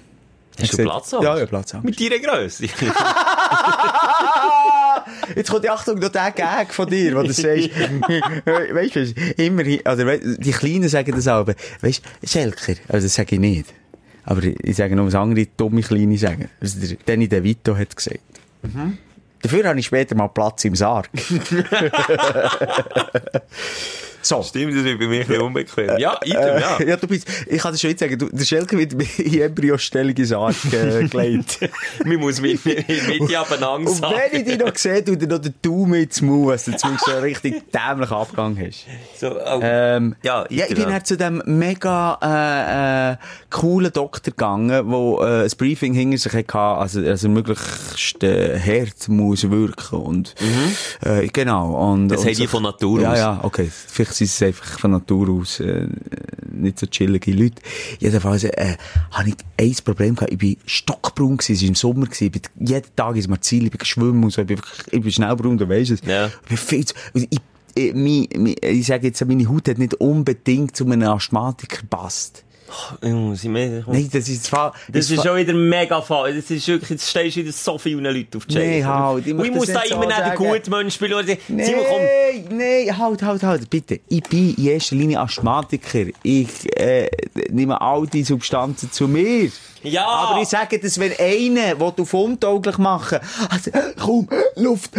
[0.61, 1.25] Hast du Platzangst?
[1.25, 1.85] Ja, ja, Platzangst.
[1.85, 2.65] Mit deiner Grösse?
[5.37, 10.19] Jetzt kommt die Achtung, noch der Gag von dir, wo du sagst, weißt du, oder
[10.19, 11.47] die Kleinen sagen das auch,
[11.81, 13.67] weißt du, Schelker, also das sage ich nicht.
[14.25, 16.51] Aber ich, sage nur, was andere dumme Kleine sagen.
[16.61, 18.21] Also der Danny DeVito hat gesagt.
[19.41, 21.09] Dafür habe ich später mal Platz im Sarg.
[24.29, 24.43] so.
[24.43, 25.99] Stimmt, das wird bei mir ein unbequem.
[25.99, 26.83] Ja, item, ja.
[26.83, 30.15] ja, du bist, ich kann das schon jetzt sagen, du, der Schelker wird in Embryostellung
[30.15, 31.59] ins Sarg äh, gelegt.
[32.05, 34.15] Man muss mit, mit, mit dir abeinander Und sagen.
[34.31, 37.07] wenn ich dich noch sehe, du dir noch den Daumen ins Maul, dass du zumindest
[37.07, 38.87] so einen richtig dämlichen Abgang hast.
[39.19, 39.61] So, oh.
[39.63, 41.03] Ähm, Ja, ja, ich bin ja.
[41.03, 43.17] zu dem mega äh, äh,
[43.51, 49.09] coolen Doktor gegangen, wo äh, ein Briefing hinter sich hatte, also, also möglichst äh, hart
[49.09, 50.35] muss wirken und
[51.05, 51.93] äh, genau.
[51.93, 52.09] Und.
[52.09, 53.19] Das und haben die von Natur ja, aus.
[53.19, 53.71] Ja, okay.
[53.71, 55.87] Vielleicht sind es einfach von Natur aus äh,
[56.51, 57.63] nicht so chillige Leute.
[57.99, 58.77] Jedenfalls äh,
[59.11, 60.33] habe ich ein Problem gehabt.
[60.33, 62.25] Ich bin stockbraun gewesen, es war im Sommer gewesen.
[62.25, 64.43] Ich bin jeden Tag ins Marzil, ich bin geschwommen und so.
[64.43, 64.61] Ich bin,
[64.91, 66.01] ich bin schnell braun, du weisst es.
[66.07, 66.27] Ja.
[66.27, 67.29] Ich bin viel zu, ich,
[67.75, 72.45] ich, mein, mein, ich sage jetzt, meine Haut hat nicht unbedingt zu einem Asthmatiker gepasst.
[73.03, 74.75] Jungs, ich meine, Nein, das ist zwar...
[74.89, 76.35] Das ist schon wieder mega fall.
[76.35, 78.87] Das ist wirklich, jetzt stehst du wieder so vielen Leuten auf die Scheiße.
[78.87, 81.27] halt, ich ich muss da immer nicht den guten Mensch spielen.
[81.49, 82.57] Nee, Simon, komm.
[82.57, 84.01] nee, halt, halt, halt, bitte.
[84.09, 86.07] Ich bin in erster Linie Asthmatiker.
[86.23, 86.49] Ich
[86.79, 87.09] äh,
[87.51, 89.51] nehme all die Substanzen zu mir.
[89.83, 90.07] Ja.
[90.07, 94.93] Aber ich sage, dass wenn einer, der auf untauglich machen, also, komm, Luft,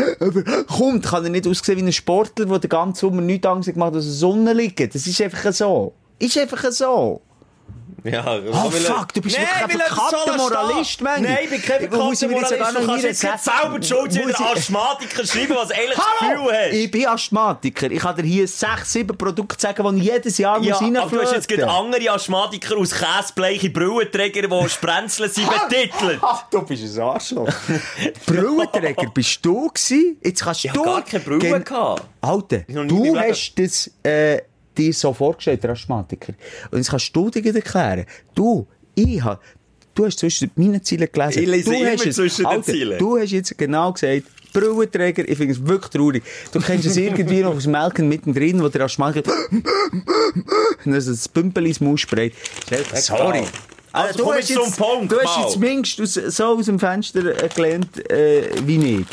[0.67, 3.91] kommt, kann er nicht aussehen wie ein Sportler, der den ganzen Sommer nichts Angst gemacht
[3.91, 4.95] hat, aus der Sonne liegt.
[4.95, 5.93] Das ist einfach so.
[6.17, 7.21] Ist einfach so.
[8.03, 11.21] Ja, Oh fuck, du bist nee, wirklich ein er so Moralist, Mann.
[11.23, 12.77] Nein, ich bin kein Ich verkappter mir jetzt Moralist.
[12.79, 15.77] Du kannst jetzt nicht selber Schuld in ich- Asthmatiker schreiben, was das
[16.21, 16.43] Hallo!
[16.45, 16.73] Gefühl hast.
[16.73, 17.91] Ich bin Asthmatiker.
[17.91, 21.09] Ich kann dir hier sechs, sieben Produkte sagen, die ich jedes Jahr Ja, muss aber
[21.17, 26.19] du hast jetzt gerade andere Asthmatiker aus Käsebleiche Brillenträger, die Sprenzeln sind, betitelt.
[26.21, 27.47] Ach, du bist ein Arschloch.
[28.25, 30.17] Brillenträger bist du gewesen?
[30.23, 30.79] Jetzt kannst Ich du...
[30.85, 32.03] habe gar keine Brille Gen- gehabt.
[32.21, 34.41] Alter, Ich du hast das äh,
[34.79, 36.33] dir so vorgestellt, der Asthmatiker.
[36.71, 38.05] Und jetzt kannst du dir erklären.
[38.33, 39.39] Du, ich habe...
[39.95, 41.43] Du hast zwischen meinen Zielen gelesen.
[41.43, 42.99] Ich lese du immer hast es- zwischen den Alter, Zielen.
[42.99, 44.23] Du hast jetzt genau gesagt,
[44.53, 46.23] Brillenträger, ich finde es wirklich traurig.
[46.53, 49.33] Du kennst es irgendwie noch aus Melken mittendrin, wo der Asthmatiker...
[50.85, 52.33] und also das Pümpel ins Maus sprayt.
[52.93, 53.43] Sorry.
[53.91, 57.49] Also, komm jetzt zum Punkt, du hast jetzt zumindest aus, so aus dem Fenster äh,
[57.49, 59.05] gelernt äh, wie ich.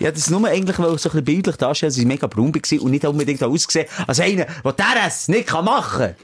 [0.00, 2.54] Ja, das nur eigentlich, weil ich so ein bisschen bildlich darstellen, dass ich mega braun
[2.54, 6.16] war und nicht unbedingt ausgesehen als einer, der das nicht kann machen kann.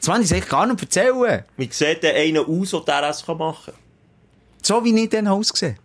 [0.00, 1.44] Das wollte ich eigentlich gar nicht erzählen.
[1.56, 3.74] Wie sieht denn einer aus, der das machen kann?
[4.62, 5.78] So wie ich dann ausgesehen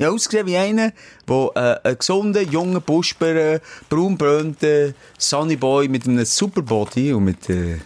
[0.00, 0.92] Habe ausgesehen wie einer,
[1.28, 7.78] der äh, ein gesunder, junger Busper, braunbrönter Sunnyboy mit einem Superbody und mit äh,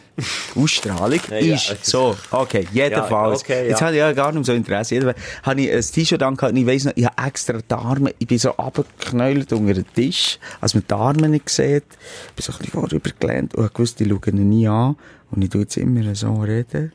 [0.55, 1.55] Ausstrahlung Ja, ja.
[1.55, 1.85] ist.
[1.85, 3.41] So, okay, jedenfalls.
[3.41, 3.71] Ja, okay, ja.
[3.71, 4.95] Jetzt hatte ich ja gar nicht so Interesse.
[4.95, 8.27] Jedenfalls habe ich ein T-Shirt angehabt ich weiss noch, ich habe extra die Arme, ich
[8.27, 11.85] bin so runtergeknäult unter den Tisch, als man die Arme nicht sieht.
[12.29, 14.97] Ich bin so ein bisschen vorübergelehnt und ich wusste, die schauen ihn nie an.
[15.31, 16.93] Und ich tue jetzt immer so reden.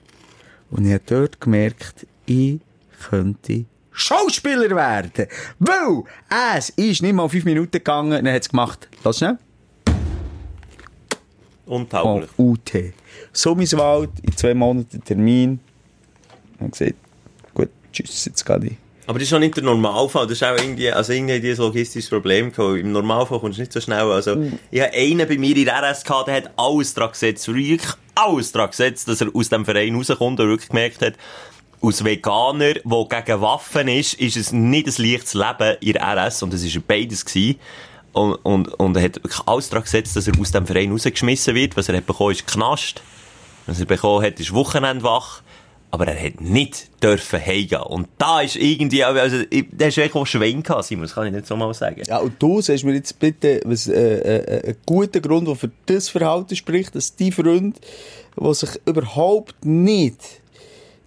[0.72, 2.60] Und ich habe dort gemerkt, ich
[3.10, 3.66] könnte
[4.00, 5.28] Schauspieler werden.
[5.60, 6.04] Weil
[6.58, 8.88] es ist nicht mal fünf Minuten gegangen, dann hat es gemacht.
[9.04, 9.38] Lass schnell.
[11.66, 12.30] Oh, Untauglich.
[12.38, 12.72] UT.
[13.32, 15.60] Summiswald, in zwei Monaten Termin.
[16.60, 16.96] Habe gesagt,
[17.54, 18.78] gut, tschüss, jetzt gehe ich.
[19.06, 20.28] Aber das ist auch nicht der Normalfall.
[20.28, 22.78] Das ist auch irgendwie, also irgendwie ein logistisches Problem gehabt.
[22.78, 24.12] Im Normalfall kommst du nicht so schnell.
[24.12, 24.38] Also,
[24.70, 27.82] ich habe einen bei mir in der RS gehabt, der hat alles dran gesetzt, wirklich
[28.14, 31.16] alles dran gesetzt, dass er aus dem Verein rauskommt und wirklich gemerkt hat,
[31.82, 36.44] als Veganer, der gegen Waffen ist, ist es nicht ein leichtes Leben in der RS
[36.44, 37.60] und es war beides gewesen.
[38.12, 41.56] Und, und, und er hat wirklich alles dran gesetzt, dass er aus dem Verein rausgeschmissen
[41.56, 41.78] wird.
[41.78, 43.02] Was er hat bekommen, ist Knast.
[43.66, 45.42] Was er bekommen hat, ist Wochenendwach.
[45.92, 47.82] Aber er hat nicht dürfen heimgehen.
[47.82, 51.34] Und da ist irgendwie, also, der ist echt auch Schwein gehabt, Simon, das kann ich
[51.34, 52.04] nicht so mal sagen.
[52.06, 55.72] Ja, und du sagst mir jetzt bitte, was, äh, äh, ein guter Grund, der für
[55.88, 57.80] das Verhalten spricht, dass die Freund,
[58.40, 60.42] der sich überhaupt nicht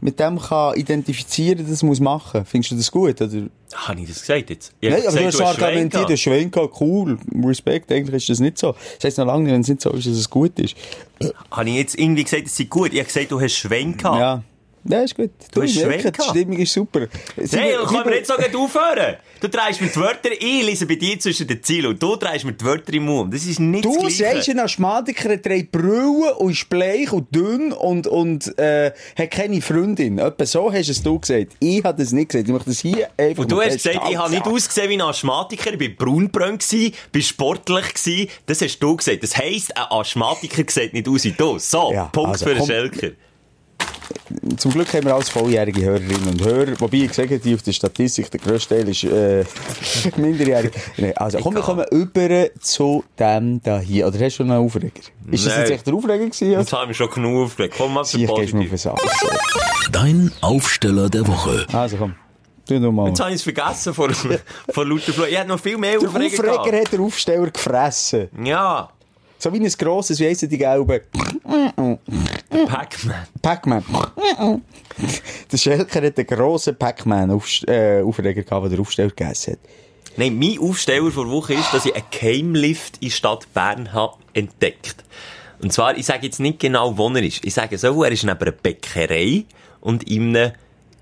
[0.03, 2.45] mit dem kann identifizieren, das muss machen.
[2.45, 3.21] Findest du das gut?
[3.21, 3.47] Oder?
[3.73, 4.73] Habe ich das gesagt jetzt?
[4.81, 8.17] Ich Nein, aber du gesagt, hast hast argumentiert, du hast Schwein gehabt, cool, Respekt, eigentlich
[8.17, 8.73] ist das nicht so.
[8.73, 10.75] Das heisst noch lange nicht, wenn es nicht so ist, dass es gut ist.
[11.53, 12.93] Habe ich jetzt irgendwie gesagt, es sei gut?
[12.93, 14.03] Ich habe gesagt, du hast gehabt.
[14.03, 14.43] Ja.
[14.85, 15.31] Ja, ist gut.
[15.53, 16.23] Du, hast ich merke, Schwein die.
[16.23, 17.01] Stimmung ist super.
[17.37, 19.17] Nein, dann können wir jetzt so gleich aufhören.
[19.41, 22.45] Du drehst mir die Wörter, ich lese bei dir zwischen den Zielen und du drehst
[22.45, 23.33] mir die Wörter im Mund.
[23.35, 27.73] Das ist nicht Du das sagst, ein Asthmatiker drei Brillen und ist bleich und dünn
[27.73, 30.19] und, und äh, hat keine Freundin.
[30.19, 31.57] Etwa so hast es du gesagt.
[31.61, 32.49] Ich habe das nicht gesagt.
[32.49, 35.03] Ich möchte das hier einfach Und du hast gesagt, ich habe nicht ausgesehen wie ein
[35.03, 37.87] Asthmatiker, ich braunbrön gsi, bin sportlich.
[38.47, 39.23] Das hast du gesagt.
[39.23, 41.59] Das heisst, ein Asthmatiker sieht nicht aus wie du.
[41.59, 42.67] So, Ja, Punkt also, für den.
[42.67, 43.11] Schelker.
[44.57, 46.81] Zum Glück haben wir alles volljährige Hörerinnen und Hörer.
[46.81, 49.45] Wobei ich gesagt habe, die auf der Statistik, der grösste Teil ist äh,
[50.17, 50.73] minderjährig.
[50.97, 54.07] Nee, also komm, wir kommen über zu dem da hier.
[54.07, 54.91] Oder hast du noch einen Aufreger?
[55.31, 56.51] Ist das jetzt echt der Aufreger gewesen?
[56.51, 57.75] Jetzt haben wir schon genug aufgeregt.
[57.77, 58.69] Komm mir auf Positiv.
[58.71, 58.99] den Sack.
[59.91, 61.67] Dein Aufsteller der Woche.
[61.73, 62.15] Also komm,
[62.67, 63.09] tu noch mal.
[63.09, 64.09] Jetzt habe ich es vergessen vor,
[64.71, 65.25] vor lauter Flo.
[65.25, 66.87] Ich hätte noch viel mehr Der Aufreger Aufreger gehabt.
[66.87, 68.29] hat der Aufsteller gefressen.
[68.45, 68.89] Ja,
[69.43, 71.01] So wie ein grosses, wie heissen die gelben?
[72.69, 73.27] Pac-Man.
[73.43, 73.83] Pac-Man.
[75.51, 79.59] der Schelker hat einen grossen Pac-Man-Aufreger äh, gehabt, den der Aufsteller gegessen hat.
[80.17, 85.03] Nein, mein Aufsteller vor Woche ist, dass ich einen Keimlift in Stadt Bern habe entdeckt.
[85.61, 87.45] Und zwar, ich sage jetzt nicht genau, wo er ist.
[87.45, 89.45] Ich sage so, er ist neben einer Bäckerei
[89.81, 90.53] und in einem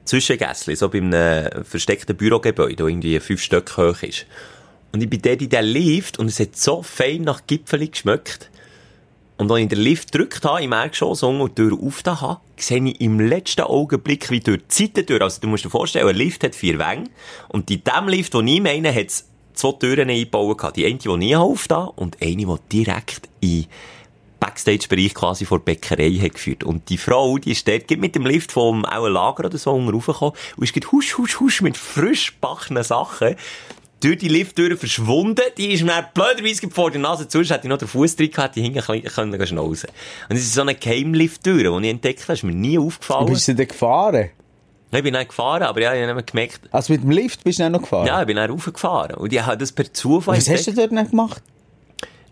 [0.06, 4.24] Zwischengässli, so bei einem versteckten Bürogebäude, das irgendwie fünf Stück hoch ist.
[4.92, 8.50] Und ich bin dort in den Lift und es hat so fein nach Gipfeli geschmeckt.
[9.36, 12.84] Und als ich den Lift gedrückt habe, im Erdgeschoss und die Tür aufgetan habe, sehe
[12.84, 16.44] ich im letzten Augenblick, wie durch die Seitentür, also du musst dir vorstellen, ein Lift
[16.44, 17.08] hat vier Wänge,
[17.48, 19.24] und in dem Lift, den ich meine, hat es
[19.54, 20.76] zwei Türen eingebaut.
[20.76, 23.66] Die eine, die ich aufgetan und eine, die direkt in
[24.40, 26.64] Backstage-Bereich quasi vor der Bäckerei hat geführt.
[26.64, 29.94] Und die Frau, die ist dort mit dem Lift vom auch Lager oder so und
[29.94, 33.36] ist husch, husch, husch mit frisch gebackenen Sachen
[34.00, 35.42] durch die Lifttür verschwunden.
[35.56, 38.30] Die ist mir blöderweise vor der Nase zu, sonst hätte ich noch den Fuß drin
[38.30, 39.90] gehabt, die hinten können schnauzen.
[40.28, 43.26] Und es ist so eine Geheimlifttür, die ich entdeckt habe, ist mir nie aufgefallen.
[43.26, 44.30] Bist du denn gefahren?
[44.92, 47.58] Ich bin dann gefahren, aber ja, ich habe nicht gemerkt, Also mit dem Lift bist
[47.60, 48.06] du dann noch gefahren?
[48.06, 49.14] ja, ich bin dann raufgefahren.
[49.16, 51.42] Und ich habe das per Zufall Was hast du dort nicht gemacht?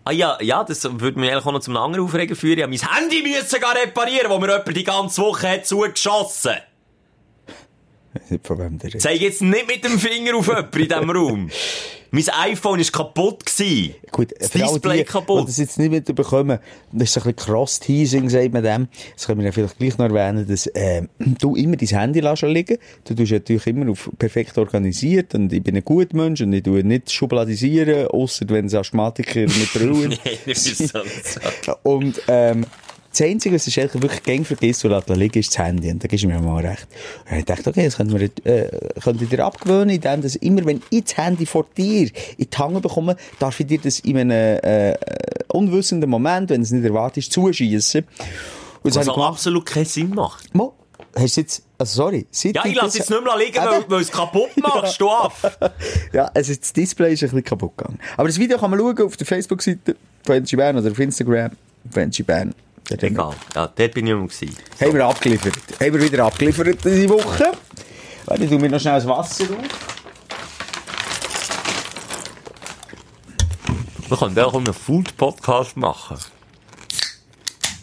[0.03, 2.57] Ah ja, ja, das würde mich eigentlich auch noch zum anderen Aufregen führen.
[2.57, 6.51] Ich habe mein Handy müssen gar reparieren, wo mir jemand die ganze Woche hat zugeschossen.
[6.51, 6.61] Weiß
[8.29, 8.97] nicht, von wem der.
[8.99, 11.49] Zeig jetzt nicht mit dem Finger auf jemanden in diesem Raum.
[12.11, 13.45] Mein iPhone war kaputt.
[13.45, 13.95] Gewesen.
[14.11, 15.47] Gut, das Display die, kaputt.
[15.47, 16.57] das jetzt nicht mitbekommen,
[16.91, 18.87] das ist ein bisschen Cross-Teasing, sagt man dem.
[19.15, 22.41] Das können wir ja vielleicht gleich noch erwähnen, dass äh, du immer dein Handy lässt
[22.41, 22.77] liegen.
[23.05, 26.63] Du tust natürlich immer auf perfekt organisiert und ich bin ein guter Mensch und ich
[26.63, 30.99] tue nicht schubladisieren, außer wenn es Asthmatiker mit Brüllen Nein, ist so.
[31.03, 31.75] so.
[31.83, 32.65] Und, ähm,
[33.11, 35.89] das Einzige, was ich eigentlich wirklich gern vergisst und lässt liegen, ist das Handy.
[35.89, 36.87] Und da gibst du mir mal recht.
[37.29, 38.69] Und ich dachte, okay, das könnte, man, äh,
[39.01, 42.57] könnte ich dir abgewöhnen, indem dass immer, wenn ich das Handy vor dir in die
[42.57, 44.31] Hand bekomme, darf ich dir das in einem
[44.63, 44.95] äh,
[45.49, 48.05] unwissenden Moment, wenn es nicht erwartet, zuschießen.
[48.83, 49.29] Und das Was gemacht.
[49.33, 50.53] absolut keinen Sinn macht.
[50.53, 50.73] Mo,
[51.15, 53.79] hast du jetzt, also sorry, seit Ja, ich lasse das- jetzt nicht mehr liegen, weil,
[53.81, 53.91] Eben.
[53.91, 55.57] weil es kaputt machst, du af.
[56.13, 57.99] Ja, also das Display ist ein bisschen kaputt gegangen.
[58.15, 61.51] Aber das Video kann man schauen auf der Facebook-Seite von Energy Bern oder auf Instagram
[61.91, 62.53] von Energy Bern.
[62.91, 63.35] Egal.
[63.55, 64.55] Ja, dort bin ich immer gewesen.
[64.81, 65.53] Haben wir abgeliefert.
[65.79, 67.51] Haben wir wieder abgeliefert diese Woche.
[68.25, 69.99] Warte, ich tue mir noch schnell das Wasser auf.
[74.07, 76.17] Wir können auch einen Food-Podcast machen.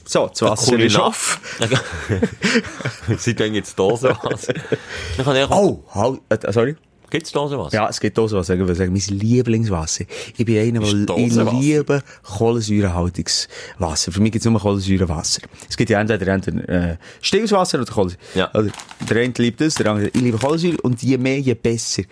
[0.05, 1.41] So, das Wasser ist auf.
[3.19, 3.79] Sie tun jetzt.
[3.79, 5.51] Wir können auch...
[5.51, 6.21] Oh, halt,
[6.53, 6.77] sorry.
[7.17, 7.75] Gibt's Dosenwasser?
[7.75, 8.55] Ja, es gibt Dosenwasser.
[8.55, 10.05] Ich würde sagen, mein Lieblingswasser.
[10.37, 13.49] Ich bin einer, der ich liebe Kohlensäurehaltiges
[13.79, 14.13] Wasser.
[14.13, 15.41] Für mich gibt es nur Kohlensäurewasser.
[15.67, 18.21] Es gibt ja entweder, entweder äh, stilles Wasser oder Kohlensäure.
[18.35, 18.51] Ja.
[18.53, 18.69] Oder
[19.09, 22.03] der eine liebt das, der andere, ich liebe Kohlensäure und je mehr, je besser.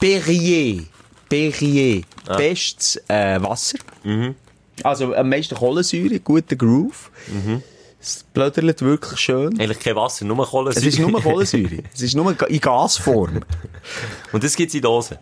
[0.00, 0.82] Perrier.
[1.28, 2.02] Perrier.
[2.26, 2.36] Ah.
[2.36, 3.78] Bestes äh, Wasser.
[4.02, 4.34] Mhm.
[4.82, 7.12] Also am meisten Kohlensäure, guter Groove.
[7.28, 7.62] Mhm.
[8.06, 9.58] Es blödert wirklich schön.
[9.58, 10.86] Eigentlich kein Wasser, nur Es Kohlensäure.
[10.86, 11.82] ist nur Kohlensäure.
[11.92, 13.40] es ist nur in Gasform.
[14.32, 15.18] Und das gibt's in Dosen.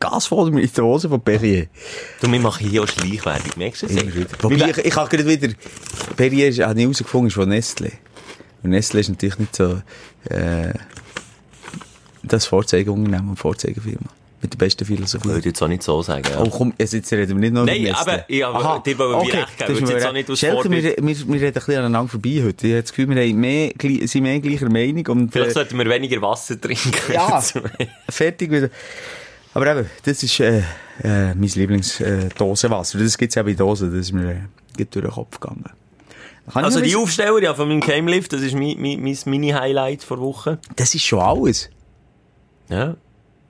[0.00, 1.66] Gasform in Hose von Perrier.
[2.22, 3.52] Du, wir machen hier auch Schleichwerbung.
[3.56, 4.42] Merkst du das?
[4.42, 5.54] Wobei, ich, ich habe gerade wieder,
[6.16, 7.92] Perrier ist, habe ich herausgefunden, ist von Nestle.
[8.62, 9.82] Und Nestle ist natürlich nicht so,
[10.30, 10.72] äh,
[12.22, 14.08] das Vorzeigeunternehmen und Vorzeigefirma.
[14.42, 15.28] Mit der besten Ich Philosophie.
[15.28, 16.24] würde jetzt auch nicht so sagen.
[16.32, 16.40] Ja.
[16.40, 19.34] Oh, komm, jetzt jetzt reden wir nicht noch Nein, aber ich habe dir wollen wir
[19.34, 22.42] recht geben, jetzt auch nicht aus Schelke, wir, wir, wir reden ein bisschen aneinander vorbei
[22.44, 22.66] heute.
[22.66, 23.72] Ich habe das Gefühl, wir mehr,
[24.08, 25.06] sind mehr gleicher Meinung.
[25.08, 26.90] Und, Vielleicht äh, sollten wir weniger Wasser trinken.
[27.12, 27.42] Ja,
[28.08, 28.70] fertig wieder.
[29.52, 30.58] Aber eben, das ist äh,
[31.02, 32.98] äh, mein Lieblingsdosenwasser.
[32.98, 34.36] das gibt es eben in Dosen, das ist mir äh,
[34.76, 35.64] geht durch den Kopf gegangen.
[36.52, 40.02] Kann Also ich die Aufsteller ja, von meinem Gamelift, das ist mein, mein, mein Mini-Highlight
[40.02, 40.58] vor Woche.
[40.76, 41.68] das ist schon alles.
[42.68, 42.96] Ja.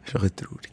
[0.05, 0.71] Das ist ein bisschen traurig.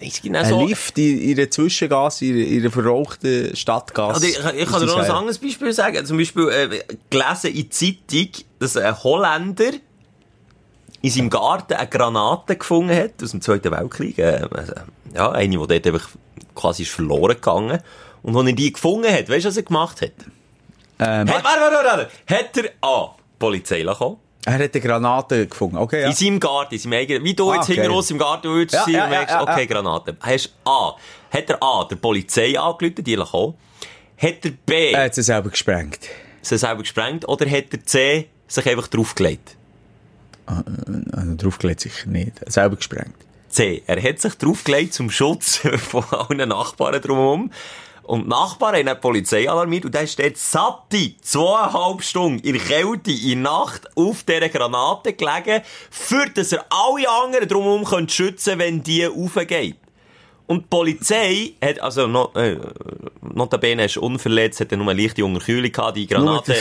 [0.00, 0.66] Gibt auch Ein so...
[0.66, 4.14] Lift in, in einer Zwischengasse, in, in einer verrauchten Stadtgasse.
[4.14, 6.04] Also ich, ich kann dir noch ein anderes Beispiel sagen.
[6.06, 8.28] Zum Beispiel äh, gelesen in der Zeitung,
[8.58, 9.72] dass ein Holländer
[11.02, 14.18] in seinem Garten eine Granate gefunden hat aus dem Zweiten Weltkrieg.
[14.18, 14.72] Äh, also,
[15.14, 16.08] ja, eine, die dort einfach
[16.54, 17.80] quasi ist verloren gegangen.
[18.22, 20.12] Und als er die gefunden hat, weißt du, was er gemacht hat?
[20.98, 22.10] Ähm, Hat, warte, warte, warte.
[22.26, 23.14] Hat er A.
[23.16, 24.16] die Polizei kommen
[24.46, 25.76] er hat eine Granate gefunden.
[25.76, 26.08] Okay, ja.
[26.08, 27.90] In seinem Garten, in seinem eigenen, wie du Ah, jetzt hinten geil.
[27.90, 29.66] raus im Garten würdest Ja, sein ja, und merkst, ja, okay.
[29.66, 30.16] Granate.
[30.20, 30.92] Hast A.
[31.30, 31.84] Hat er A.
[31.84, 33.54] der Polizei angerufen, die kommen?
[34.18, 34.92] Hat er B.
[34.92, 36.00] Er hat sie selber gesprengt.
[36.42, 37.28] sie selber gesprengt?
[37.28, 38.28] Oder hat er C.
[38.48, 39.56] sich einfach draufgelegt?
[40.46, 40.64] Also,
[41.36, 42.40] draufgelegt sicher nicht.
[42.42, 43.14] Er selber gesprengt.
[43.48, 43.82] C.
[43.86, 47.50] Er hat sich draufgelegt zum Schutz von allen Nachbarn drumherum.
[48.10, 52.62] Und die Nachbarn haben die Polizei alarmiert und dann steht satte zweieinhalb Stunden in der
[52.62, 58.58] Kälte, in der Nacht auf dieser Granate gelegen, für dass er alle anderen drumherum schützen
[58.58, 59.76] wenn die aufgeht.
[60.50, 62.56] Und die Polizei hat, also, no, äh,
[63.22, 66.56] notabene ist unverletzt, hat er nur eine leichte Unterkühlung gehabt, die Granate.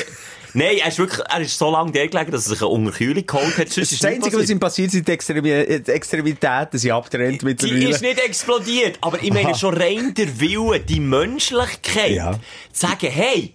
[0.54, 3.26] Nein, er ist wirklich, er ist so lange der gelegen, dass er sich eine Unterkühlung
[3.26, 3.66] geholt hat.
[3.68, 7.42] Das Sonst das Einzige, was ihm passiert, sind die Extremi äh, die Extremitäten, sind abgetrennt
[7.42, 7.90] Die mittlerweile.
[7.90, 12.34] ist nicht explodiert, aber ich meine schon rein der Wille, die Menschlichkeit, Ja.
[12.34, 12.40] zu
[12.88, 13.54] sagen, hey,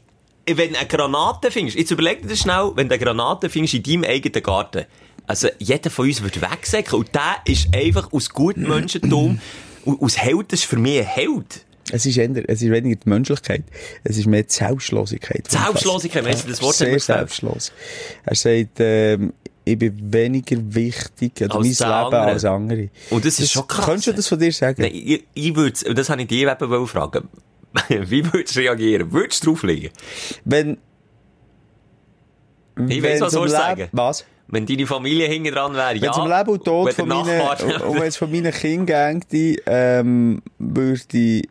[0.48, 3.74] wenn du eine Granate findest, jetzt überleg dir das schnell, wenn du eine Granate findest
[3.74, 4.84] in deinem eigenen Garten,
[5.28, 9.40] also jeder von uns wird wegsäcken und der ist einfach aus gutem Menschentum,
[9.84, 11.64] und aus Held, das ist für mich ein Held.
[11.92, 13.62] Es ist, eher, es ist weniger die Menschlichkeit,
[14.04, 15.50] es ist mehr die Selbstlosigkeit.
[15.50, 17.72] Selbstlosigkeit, weißt du, das Wort Sehr selbstlos.
[18.24, 22.22] Er sagt, ähm, ich bin weniger wichtig, oder mein Leben andere.
[22.22, 22.88] als andere.
[23.10, 23.84] Und das ist schon krass.
[23.86, 24.82] Könntest du das von dir sagen?
[24.82, 27.28] Nein, ich, ich würde, das habe ich dir eben fragen,
[27.88, 29.12] wie würdest du reagieren?
[29.12, 29.90] Würdest du drauflegen?
[30.44, 30.78] Wenn,
[32.88, 33.88] Ich wenn's was sollst du sagen.
[33.92, 34.24] Was?
[34.48, 36.10] Wenn deine Familie hinten dran wäre, Wenn ja.
[36.10, 39.56] es um Leben und Tod Wenn von meinen, und wenn es von meinen Kindern ginge,
[39.66, 41.48] ähm, würde ich,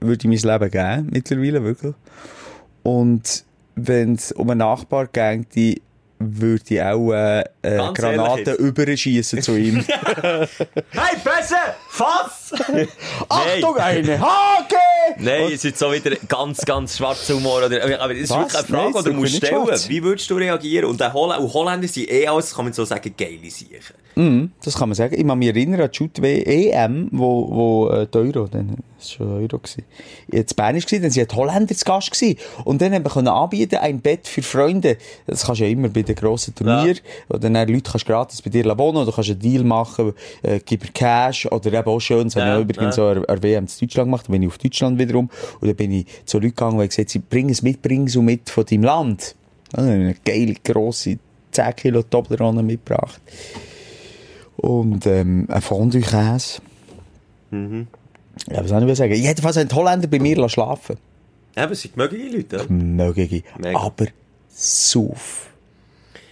[0.00, 1.94] würde ich mein Leben geben, mittlerweile, wirklich.
[2.82, 5.76] Und wenn es um einen Nachbar ginge,
[6.18, 9.84] würde ich auch, äh, äh, Granaten überschießen zu ihm.
[10.92, 11.56] Hey, Besse!
[11.88, 12.52] Fass!
[13.28, 14.76] Achtung, eine Hake!
[15.18, 17.64] Nein, es ist so wieder ganz, ganz schwarzer Humor.
[17.66, 19.66] Oder, aber es ist wirklich eine Frage, Nein, die du musst stellen.
[19.66, 19.88] schwarz.
[19.88, 20.86] Wie würdest du reagieren?
[20.90, 23.94] Und, der Holl und Holländer sind eh alles, kann man so sagen, geile Siechen.
[24.64, 25.14] Das kann man sagen.
[25.18, 29.18] Ich kann mich erinnern an die Shoot EM, wo, wo äh, die Euro, dann, das
[29.18, 29.84] war schon Euro gewesen.
[30.30, 32.38] Jetzt Spanisch gewesen, dann sind die Holländer zu Gast gewesen.
[32.64, 34.98] Und dann haben wir anbieten, ein Bett für Freunde.
[35.26, 36.98] Das kannst du ja immer bei den grossen Turnieren.
[37.28, 40.92] Oder dann Leute kannst gratis bei dir wohnen, oder kannst einen Deal machen, äh, gib
[40.94, 43.14] Cash, oder eben auch schön, das Ja, haben wir übrigens ja.
[43.14, 45.30] so der WM in Deutschland gemacht, dann bin ich auf Deutschland wiederum.
[45.60, 48.16] Und dann bin ich zu Leuten gegangen, die gesagt haben, bring es mit, bring es
[48.16, 49.34] mit von deinem Land.
[49.72, 51.18] Dann habe ich eine geile, grosse
[51.52, 53.20] 10 Kilo Toblerone mitgebracht.
[54.56, 56.60] Und ähm, ein Fondue-Käse.
[57.50, 59.14] Ja, was soll ich sagen?
[59.14, 60.96] Jedenfalls haben die Holländer bei mir schlafen
[61.56, 62.72] Eben, es sind mögliche Leute?
[62.72, 63.42] Mögliche.
[63.74, 64.06] Aber
[64.48, 65.48] Sauf.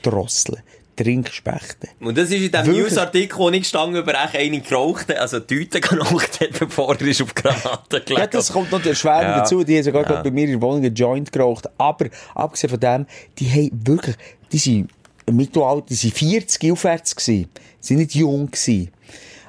[0.03, 0.63] Drosseln.
[1.05, 1.89] Trinkspechten.
[2.01, 2.77] Und das ist in dem Wirklich?
[2.85, 6.95] Newsartikel, wo ich gestanden über echt eine geraucht hat, also die Tüte geraucht hat, bevor
[6.97, 9.39] er ist auf Granaten gelegt Ja, das kommt noch erschwerend Ja.
[9.39, 9.65] dazu.
[9.65, 10.23] Die haben sogar Ja.
[10.23, 11.69] bei mir in der Wohnung einen Joint geraucht.
[11.79, 13.07] Aber, abgesehen von dem,
[13.39, 14.17] die haben wirklich,
[14.53, 14.91] die sind
[15.27, 17.49] im Mittelalter, die sind 40 aufwärts gewesen.
[17.55, 18.91] Die sind nicht jung gewesen.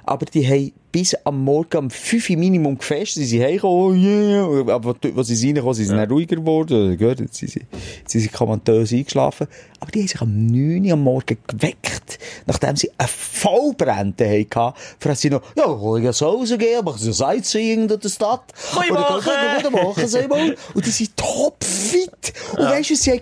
[0.05, 3.23] Aber die haben bis am Morgen um 5 Uhr Minimum gefestet.
[3.23, 4.73] Sie sind heimgekommen, oh yeah.
[4.73, 6.97] Aber als sie reingekommen sind, sie dann ruhiger geworden.
[6.97, 7.61] Gehört, jetzt sind sie,
[7.99, 9.47] jetzt sind sie kommandös eingeschlafen.
[9.79, 14.77] Aber die haben sich am 9 Uhr am Morgen geweckt, nachdem sie eine Vollbrände hatten.
[14.99, 18.53] Für sie noch, ja, ich ja so rausgehen, machen sie Sightseeing durch die Stadt.
[18.73, 19.25] Guten Morgen.
[19.61, 20.55] guten Morgen, Simon.
[20.73, 22.33] Und die sind topfit.
[22.53, 23.21] Und weisst du, sie haben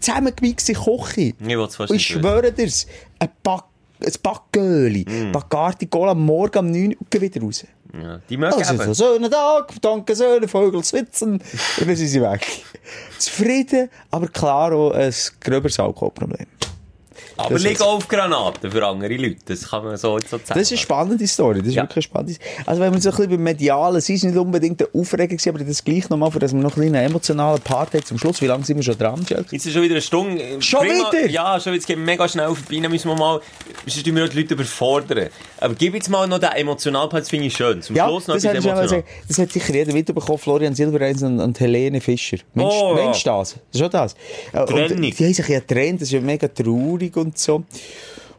[0.00, 1.32] zusammengemixt in Küche.
[1.38, 2.86] Ich ich schwöre dir's,
[3.18, 3.64] ein Pack,
[4.06, 5.32] ein Backgöli, mm.
[5.32, 7.64] Bacardi Cola am Morgen um 9 Uhr wieder raus.
[7.92, 8.94] Ja, die mögen Also, eben.
[8.94, 10.76] so schönen Tag, danke schön, Vögel.
[10.76, 11.40] Und dann
[11.96, 12.46] sind sie weg.
[13.18, 16.46] Zufrieden, aber klar auch ein gröberes Alkoholproblem.
[17.36, 19.36] Aber das ist- auf Granaten für andere Leute.
[19.46, 20.48] Das kann man so jetzt so sagen.
[20.48, 21.58] Das ist eine spannende Story.
[21.58, 21.82] Das ist Ja.
[21.82, 22.34] wirklich eine spannende
[22.66, 25.48] Also, wenn man so ein bisschen beim Medialen, sie ist nicht unbedingt der Aufreger gewesen,
[25.50, 28.40] aber das gleich nochmal, dass wir noch ein bisschen einen emotionalen Part haben zum Schluss.
[28.40, 29.44] Wie lange sind wir schon dran, Jörg?
[29.50, 30.42] Jetzt ist schon wieder eine Stunde.
[30.60, 31.28] Schon Bring mal- wieder?
[31.30, 32.80] Ja, schon, jetzt gehen wir mega schnell vorbei.
[32.82, 33.40] Dann müssen wir mal,
[33.86, 35.28] sonst wir die Leute überfordern.
[35.58, 37.82] Aber gib jetzt mal noch den emotionalen Part, das finde ich schön.
[37.82, 39.04] Zum Ja, Schluss noch das, etwas hat schon emotional.
[39.28, 40.38] das hat sicher jeder mitbekommen.
[40.38, 42.38] Florian Silbereins und, und Helene Fischer.
[42.54, 42.94] Mensch, Oh.
[42.94, 43.52] Mensch das?
[43.52, 44.14] Das ist schon das.
[44.52, 45.00] Äh, Und Trennung.
[45.02, 46.00] die haben sich ja getrennt.
[46.00, 47.64] Das ist ja mega traurig und so.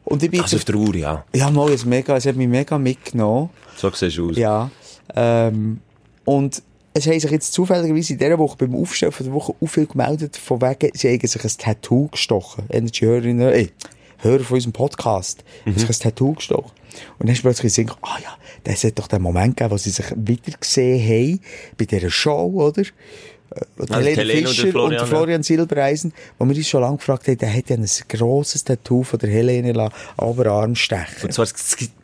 [0.06, 1.26] Und ich bin Also auf- traurig, ja.
[1.36, 3.50] ja, mal, es, mega, es hat mich mega mitgenommen.
[3.76, 4.38] So siehst du aus.
[4.38, 4.70] Ja.
[5.16, 5.80] Ähm,
[6.26, 6.62] und
[6.94, 9.86] es haben sich jetzt zufälligerweise in dieser Woche beim Aufstellen von der Woche auch viel
[9.86, 12.64] gemeldet, von wegen, sie haben sich ein Tattoo gestochen.
[12.70, 13.70] Energy-Hörerinnen, ey,
[14.20, 16.72] Hörer von unserem Podcast, haben sich ein Tattoo gestochen.
[17.20, 19.92] Und dann ist plötzlich gesagt, ah ja, das hat doch den Moment gegeben, wo sie
[19.92, 21.40] sich wieder gesehen haben,
[21.78, 22.84] bei dieser Show, oder?
[23.50, 25.06] Äh, die Also und der Fischer und Florian, der ja.
[25.06, 29.04] Florian Silbereisen, wo wir uns schon lange gefragt haben, der hat ja ein grosses Tattoo
[29.04, 31.24] von der Helene la- Oberarm stechen.
[31.24, 31.54] Und zwar das,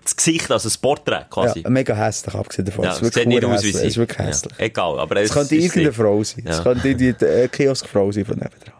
[0.04, 1.62] das Gesicht, also das Porträt quasi.
[1.62, 2.86] Ja, mega hässlich, abgesehen davon.
[2.86, 3.74] Ja, Es es ist wirklich sieht nicht aus wie hässlich.
[3.76, 3.80] sie.
[3.82, 4.54] Es ist wirklich hässlich.
[4.60, 6.02] Ja, egal, aber Es könnte ist irgendeine sie.
[6.02, 6.44] Frau sein.
[6.48, 8.74] Es könnte die äh, Kioskfrau sein von nebenan.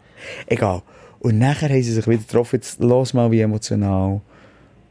[0.46, 0.82] Egal.
[1.20, 2.56] Und nachher haben sie sich wieder getroffen.
[2.56, 4.20] Jetzt los mal, wie emotional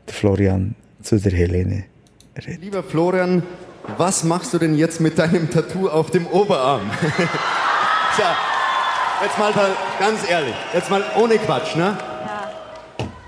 [0.07, 1.85] der Florian zu der Helene
[2.37, 2.61] redet.
[2.61, 3.43] Lieber Florian,
[3.97, 6.89] was machst du denn jetzt mit deinem Tattoo auf dem Oberarm?
[8.15, 8.35] Tja,
[9.23, 11.97] jetzt mal da ganz ehrlich, jetzt mal ohne Quatsch, ne?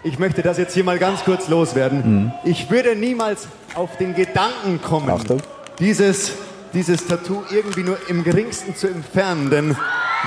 [0.03, 2.31] Ich möchte das jetzt hier mal ganz kurz loswerden.
[2.43, 5.41] Ich würde niemals auf den Gedanken kommen, Achtung.
[5.79, 6.33] dieses,
[6.73, 9.75] dieses Tattoo irgendwie nur im geringsten zu entfernen, denn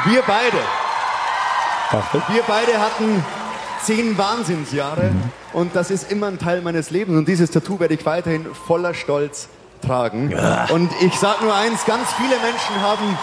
[0.07, 0.59] wir beide,
[1.93, 2.23] Achtung.
[2.27, 3.25] wir beide hatten
[3.85, 5.13] zehn Wahnsinnsjahre
[5.53, 8.93] und das ist immer ein Teil meines Lebens und dieses Tattoo werde ich weiterhin voller
[8.93, 9.49] Stolz
[9.87, 10.35] tragen.
[10.71, 13.17] Und ich sage nur eins, ganz viele Menschen haben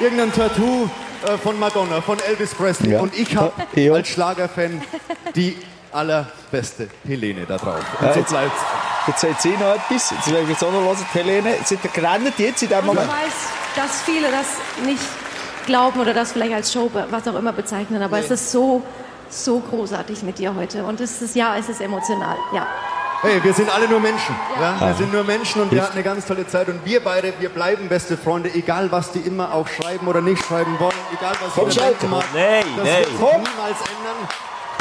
[0.00, 0.88] irgendein Tattoo
[1.26, 3.00] äh, von Madonna, von Elvis Presley Ja.
[3.00, 3.92] und ich habe Ja.
[3.94, 4.82] als Schlagerfan
[5.34, 5.56] die
[5.92, 7.80] allerbeste Helene da drauf.
[8.00, 8.60] Und Ja, so jetzt- bleibt's.
[9.06, 10.10] Jetzt sagt sie noch etwas.
[10.12, 10.96] Jetzt werden wir jetzt auch noch hören.
[11.12, 13.08] Helene, sind ihr gerannt jetzt in dem Ich Moment?
[13.08, 13.32] weiß,
[13.76, 14.46] dass viele das
[14.86, 15.02] nicht
[15.66, 18.82] glauben oder das vielleicht als Show, was auch immer bezeichnen, aber es ist so,
[19.28, 20.84] so großartig mit dir heute.
[20.84, 22.66] Und es ist, ja, es ist emotional, ja.
[23.22, 24.34] Hey, wir sind alle nur Menschen.
[24.60, 24.76] Ja.
[24.80, 24.88] Ja.
[24.88, 26.68] Wir sind nur Menschen und wir hatten eine ganz tolle Zeit.
[26.68, 30.44] Und wir beide, wir bleiben beste Freunde, egal was die immer auch schreiben oder nicht
[30.44, 31.98] schreiben wollen, egal was Komm, sie Schalke.
[32.00, 32.24] denken mag.
[32.34, 32.96] Nein, das nein.
[32.98, 34.28] wird sich niemals ändern.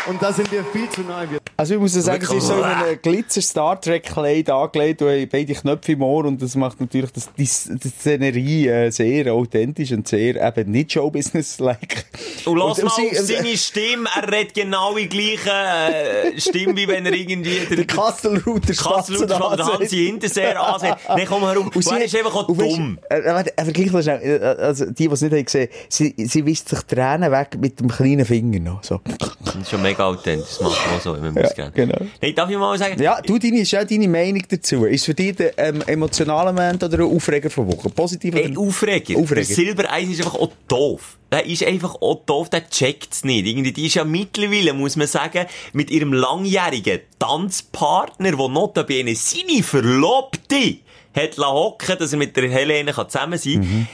[0.08, 1.08] Und da sind wir viel zu.
[1.08, 5.10] Wir Also ich muss ja sagen, sie ist so in einem Glitzer-Star Trek-Kleid angelegt und
[5.10, 7.44] haben beide Knöpfe im Ohr und das macht natürlich das, die,
[7.78, 12.06] die Szenerie äh, sehr authentisch und sehr eben nicht Showbusiness-like.
[12.46, 16.76] Und lass Und- mal und auf seine Stimme, er redet genau die gleiche äh, Stimme,
[16.76, 20.96] wie wenn er irgendwie Der Spatzen und der Hansi Hinterseher ansehen.
[21.08, 21.68] Dann komm herum.
[21.68, 22.98] Und Und sie er ist einfach auch dumm.
[23.10, 24.42] Äh, äh, vergleich mal schnell.
[24.44, 27.90] Also, die, die es nicht haben gesehen, sie, sie wischt sich Tränen weg mit dem
[27.90, 28.84] kleinen Finger noch.
[28.84, 29.00] So.
[29.46, 30.50] Das ist schon mega authentisch.
[30.50, 31.72] Das macht man auch so, wenn man muss gerne.
[31.72, 31.98] genau.
[32.20, 33.02] Hey, darf ich mal sagen?
[33.02, 34.86] Ja, du, deine, ist ja deine Meinung dazu.
[34.86, 37.90] Ist für dich der ähm, emotionale Moment oder ein Aufreger von Woche?
[37.90, 39.18] Positiv oder Ey, Aufreger.
[39.18, 39.36] Aufreger.
[39.36, 41.18] Der Silbereisen ist einfach auch doof.
[41.32, 43.48] Der ist einfach auch doof, der checkt's nicht.
[43.48, 49.64] Irgendwie, die ist ja mittlerweile, muss man sagen, mit ihrem langjährigen Tanzpartner, der notabene seine
[49.64, 50.78] Verlobte
[51.14, 53.88] hat lassen hocken, dass er mit der Helene kann zusammen sein kann.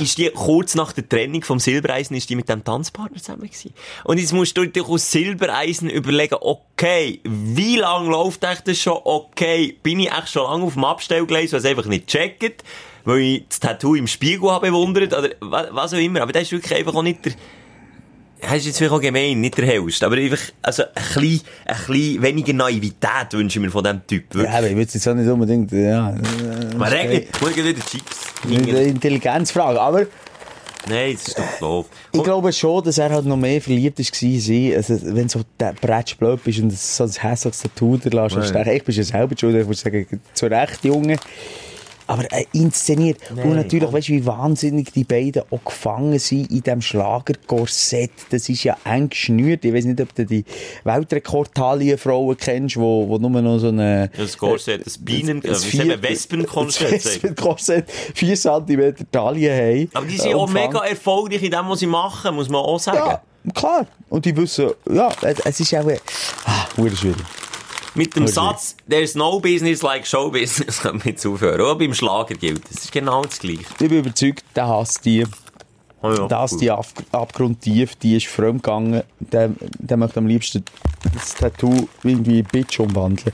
[0.00, 3.72] Ist die kurz nach der Trennung vom Silbereisen, ist die mit dem Tanzpartner zusammen gewesen.
[4.04, 8.98] Und jetzt musst du dir aus Silbereisen überlegen, okay, wie lange läuft das schon?
[9.04, 12.62] Okay, bin ich echt schon lange auf dem Abstellgleis, was einfach nicht checkt?
[13.06, 16.22] weil ich das Tattoo im Spiegel habe bewundert, oder wa- was auch immer.
[16.22, 17.32] Aber das ist wirklich einfach auch nicht der,
[18.44, 22.22] das ist jetzt vielleicht gemein, nicht der hellste, aber einfach, also ein bisschen, ein bisschen
[22.22, 24.24] weniger Naivität wünsche ich mir von diesem Typ.
[24.34, 24.54] Ja, Wirklich.
[24.56, 26.10] aber ich würde jetzt auch nicht unbedingt, ja.
[26.10, 28.34] äh, Man regnet, schau wieder Chips.
[28.44, 29.80] Eine Intelligenzfrage.
[29.80, 30.06] Aber
[30.88, 31.86] Nein, das ist doch doof.
[32.12, 34.76] ich glaube schon, dass er halt noch mehr verliebt war.
[34.76, 38.72] Also, wenn so der Bretsch blöd bist und so ein hässliches Tattoo da lässt, stechen.
[38.72, 41.16] Ich bin ja selber schuld, ich muss sagen, zu Recht, Junge.
[42.06, 43.18] Aber äh, inszeniert.
[43.30, 48.10] Und natürlich, weißt du, wie wahnsinnig die beiden auch gefangen sind in diesem Schlagerkorsett.
[48.30, 49.64] Das ist ja eng geschnürt.
[49.64, 50.44] Ich weiß nicht, ob du die
[50.84, 54.10] Weltrekordtalienfrauen kennst, wo, wo nur noch so eine...
[54.16, 57.04] Das Korsett, das Bienen, das äh, sagen wir, Wespenkorsett Das.
[57.06, 59.90] Wespenkorsett 4 cm Talien haben.
[59.94, 62.78] Aber die sind Äh, auch mega erfolgreich in dem, was sie machen, muss man auch
[62.78, 62.98] sagen.
[62.98, 63.86] Ja, klar.
[64.08, 65.86] Und die wissen, ja, es ist auch,
[66.44, 67.16] ah, verdammt schwierig.
[67.94, 68.32] Mit dem Okay.
[68.32, 71.60] Satz, there's no business like show business, kann man jetzt aufhören.
[71.60, 72.84] Auch beim Schlager gilt das.
[72.84, 73.60] ist genau das Gleiche.
[73.70, 75.24] Ich bin überzeugt, der hasst die,
[76.02, 76.60] Oh ja, hasst cool.
[76.60, 80.64] die Ab Abgrundtief, die ist fremd gegangen, der, der möchte am liebsten
[81.14, 83.32] das Tattoo irgendwie in Bitch umwandeln.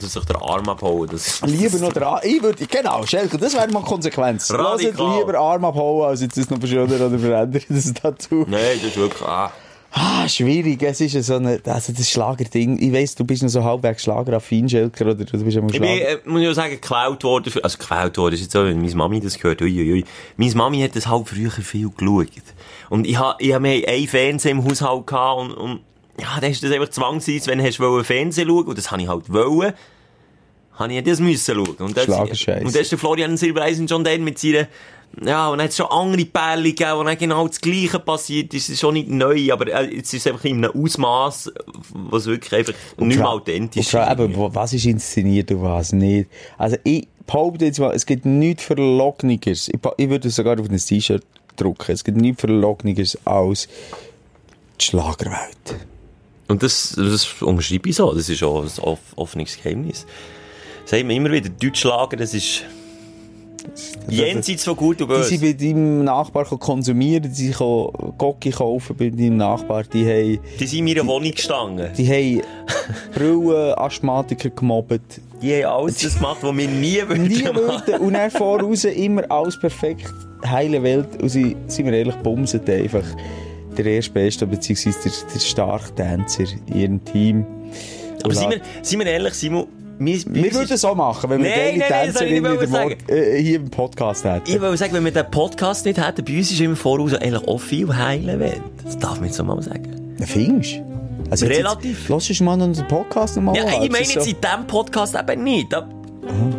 [0.00, 1.08] Dass sich der Arm abhauen.
[1.10, 4.50] Das Lieber noch der Arm, ich würde, genau, Schelke, das wäre mal Konsequenz.
[4.50, 5.06] Radikal.
[5.06, 8.44] Hört lieber Arm abhauen, als jetzt das noch verschönern oder verändern, das Tattoo.
[8.48, 9.52] Nein, das ist wirklich, ah.
[9.92, 13.48] Ah, schwierig, es ist ja so eine, also das Schlagerding, ich weiss, du bist noch
[13.48, 16.08] so halbwegs Schlageraffin, Schelker, oder du bist ja mal Ich bin, Schlager.
[16.10, 17.50] äh, muss ich auch sagen, geklaut worden.
[17.52, 19.60] für- Also geklaut worden ist jetzt so, wenn meine Mami das gehört.
[19.62, 20.04] Ui, ui, ui.
[20.36, 22.28] Meine Mami hat das halt früher viel geschaut.
[22.88, 25.80] Und ich ha, ich ha mir einen Fernseher im Haushalt gehabt und, und
[26.20, 29.08] ja, da ist das einfach zwangsweise, wenn du hast Fernsehen schauen und das habe ich
[29.08, 29.72] halt wollen,
[30.74, 31.76] habe ich das müssen schauen.
[31.78, 34.68] Und das, und da ist der Florian Silbereisen schon dann mit seiner,
[35.24, 38.54] ja, und dann hat es schon andere Pärchen gegeben, wo dann genau das Gleiche passiert
[38.54, 38.64] ist.
[38.64, 41.52] Es ist schon nicht neu, aber äh, jetzt ist es einfach in einem Ausmaß,
[41.92, 46.30] was wirklich einfach nicht mehr authentisch allem, eben, was ist inszeniert und was nicht.
[46.56, 49.68] Also ich behaupte jetzt mal, es gibt nichts Verlocknigeres.
[49.68, 51.24] Ich, ich würde es sogar auf ein T-Shirt
[51.56, 51.92] drucken.
[51.92, 53.68] Es gibt nichts Verlocknigeres als
[54.80, 55.86] die Schlagerwelt.
[56.46, 58.12] Und das, das unterschreibe ich so.
[58.12, 60.06] Das ist auch ein off offenes Geheimnis.
[60.84, 62.64] Sagen wir immer wieder, Deutschlager, das ist
[64.08, 65.54] jenseits von gut und Die sind böse.
[65.54, 70.78] bei deinem Nachbar konsumieren, die sind Gocki kaufen bei deinem Nachbar, die haben, Die sind
[70.80, 71.90] in meiner Wohnung gestanden.
[71.96, 72.42] die haben
[73.14, 75.20] Brillen, Asthmatiker gemobbt.
[75.42, 78.00] Die haben alles das gemacht, was wir nie würden Nie würden.
[78.00, 80.12] Und dann voraus immer alles perfekt,
[80.46, 81.08] heile Welt.
[81.22, 83.04] Und sie, sind wir ehrlich, bumsen einfach
[83.76, 87.46] der erste Beste, beziehungsweise der, der starke Tänzer in ihrem Team.
[88.22, 89.66] Aber sind wir, sind wir ehrlich, Simon,
[90.02, 93.42] wir, wir würden es so machen, wenn wir Nein, nein, nein, das ich nicht äh,
[93.42, 94.50] hier im Podcast hätten.
[94.50, 97.46] ich will sagen, wenn wir den Podcast nicht hätten, bei uns ist immer voraus eigentlich
[97.46, 98.62] auch viel heilen Welt.
[98.82, 100.16] Das darf man jetzt so mal sagen.
[100.24, 100.90] Findest du?
[101.30, 102.08] Also Relativ.
[102.08, 105.44] Lass uns mal unseren Podcast nochmal Ja, ich meine jetzt so- in diesem Podcast eben
[105.44, 105.70] nicht.
[105.72, 105.86] Da,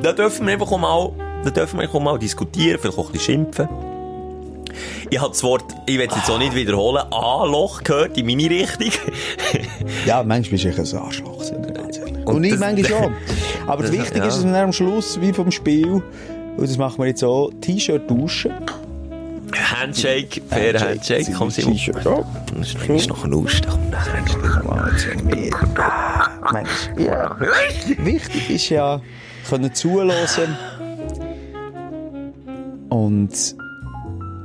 [0.04, 1.12] da dürfen wir einfach auch mal,
[1.44, 3.68] da dürfen wir einfach auch mal diskutieren, vielleicht auch ein bisschen schimpfen.
[5.10, 8.50] Ich habe das Wort, ich will es jetzt auch nicht wiederholen, A-Loch gehört in meine
[8.50, 8.88] Richtung.
[10.06, 11.44] Ja, manchmal bist du ein Arschloch,
[12.36, 13.14] Und, ich das- manchmal schon.
[13.68, 14.28] Aber das Das- Wichtige ja.
[14.28, 15.88] ist, dass wir dann am Schluss, wie vom Spiel,
[16.58, 18.52] und das machen wir jetzt auch, T-Shirt tauschen.
[19.54, 22.24] Handshake, fair Handshake, komm sie T-Shirt, ja.
[22.58, 23.68] Das ist noch ein Lust.
[26.54, 27.36] Mensch, ja.
[27.98, 29.02] Wichtig ist ja,
[29.50, 30.56] können zulassen
[32.90, 33.30] und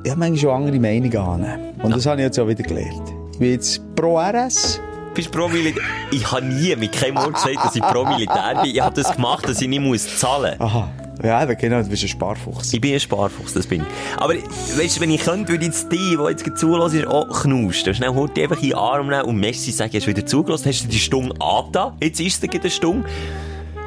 [0.04, 1.74] ja, manchmal schon andere Meinungen annehmen.
[1.82, 3.12] Und das habe ich jetzt auch wieder gelernt.
[3.32, 4.80] Ich bin jetzt pro RS.
[5.16, 5.82] Bist du pro Militär?
[6.10, 8.70] Ich habe nie mit keinem Wort gesagt, dass ich pro Militär bin.
[8.70, 10.68] Ich habe das gemacht, dass ich nicht muss zahlen muss.
[10.68, 10.90] Aha.
[11.24, 12.74] Ja, eben, genau, du bist ein Sparfuchs.
[12.74, 14.20] Ich bin ein Sparfuchs, das bin ich.
[14.20, 17.94] Aber, weißt du, wenn ich könnte, würde ich jetzt die, die jetzt ist auch knusten.
[17.94, 20.68] Schnell holt die einfach in den Arm nehmen und Messi sagen, hast du wieder zugelassen,
[20.68, 21.94] hast du die Stunde angetan?
[22.02, 23.08] Jetzt ist es eine Stunde.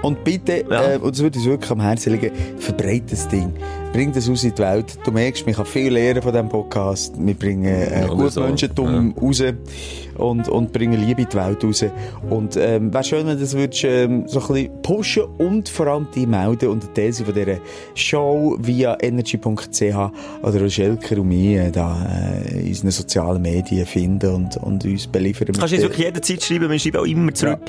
[0.02, 0.94] Und bitte, Ja.
[0.94, 3.54] äh, und das würde uns wirklich am Herzen liegen, verbreite das Ding.
[3.92, 4.98] Bring das aus in die Welt.
[5.04, 7.14] Du merkst, man kann viel lernen von diesem Podcast.
[7.18, 9.44] Wir bringen äh, Oder gut so, Menschentum raus.
[10.20, 11.86] Und, und bringen Liebe in die Welt raus.
[12.30, 15.88] Und ähm, wäre schön, wenn du das würdest, ähm, so ein bisschen pushen und vor
[15.88, 17.58] allem die melden und Teil von dieser
[17.96, 19.82] Show via energy.ch
[20.44, 21.98] oder Schelker und mich äh, da
[22.46, 25.48] äh, in unseren sozialen Medien finden und, und uns beliefern.
[25.48, 27.60] Du kannst jetzt wirklich jederzeit schreiben, wir schreiben auch immer zurück,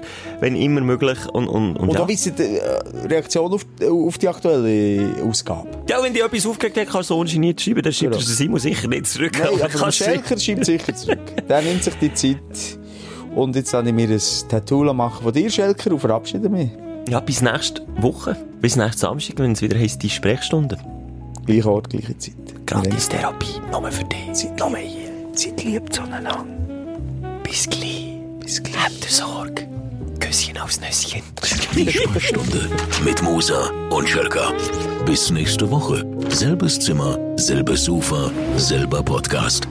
[0.41, 1.19] wenn immer möglich.
[1.33, 2.01] Und, und, und, und ja.
[2.01, 5.69] auch wissen, äh, Reaktion auf, auf die aktuelle Ausgabe.
[5.89, 8.23] Ja, wenn dir etwas aufgeregt hat, kannst du so ungeniert schreiben, dann schreibt Genau.
[8.23, 9.33] er Simon sicher nicht zurück.
[9.39, 11.19] Nein, aber du- Schelker schreibt sicher zurück.
[11.49, 12.40] Der nimmt sich die Zeit.
[13.35, 16.71] Und jetzt habe ich mir ein Tattoo machen von dir, Schelker, und verabschiede mich.
[17.09, 18.37] Ja, bis nächste Woche.
[18.61, 20.79] Bis nächsten Samstag, wenn es wieder heisst, die Sprechstunde.
[21.47, 22.35] Gleicher Ort, gleiche Zeit.
[22.67, 24.33] Gratis Therapie, nur für dich.
[24.33, 25.11] Zeit, Nur hier.
[25.33, 26.45] Zeit liebt zueinander.
[27.43, 28.19] Bis gleich.
[28.41, 28.85] Bis gleich.
[28.85, 29.67] Habt Sorge.
[30.21, 31.23] Küsschen aufs Nüsschen.
[31.75, 32.69] Die Sprechstunde
[33.05, 34.53] mit Musa und Schelka.
[35.07, 36.05] Bis nächste Woche.
[36.29, 39.67] Selbes Zimmer, selbes Sofa, selber Podcast.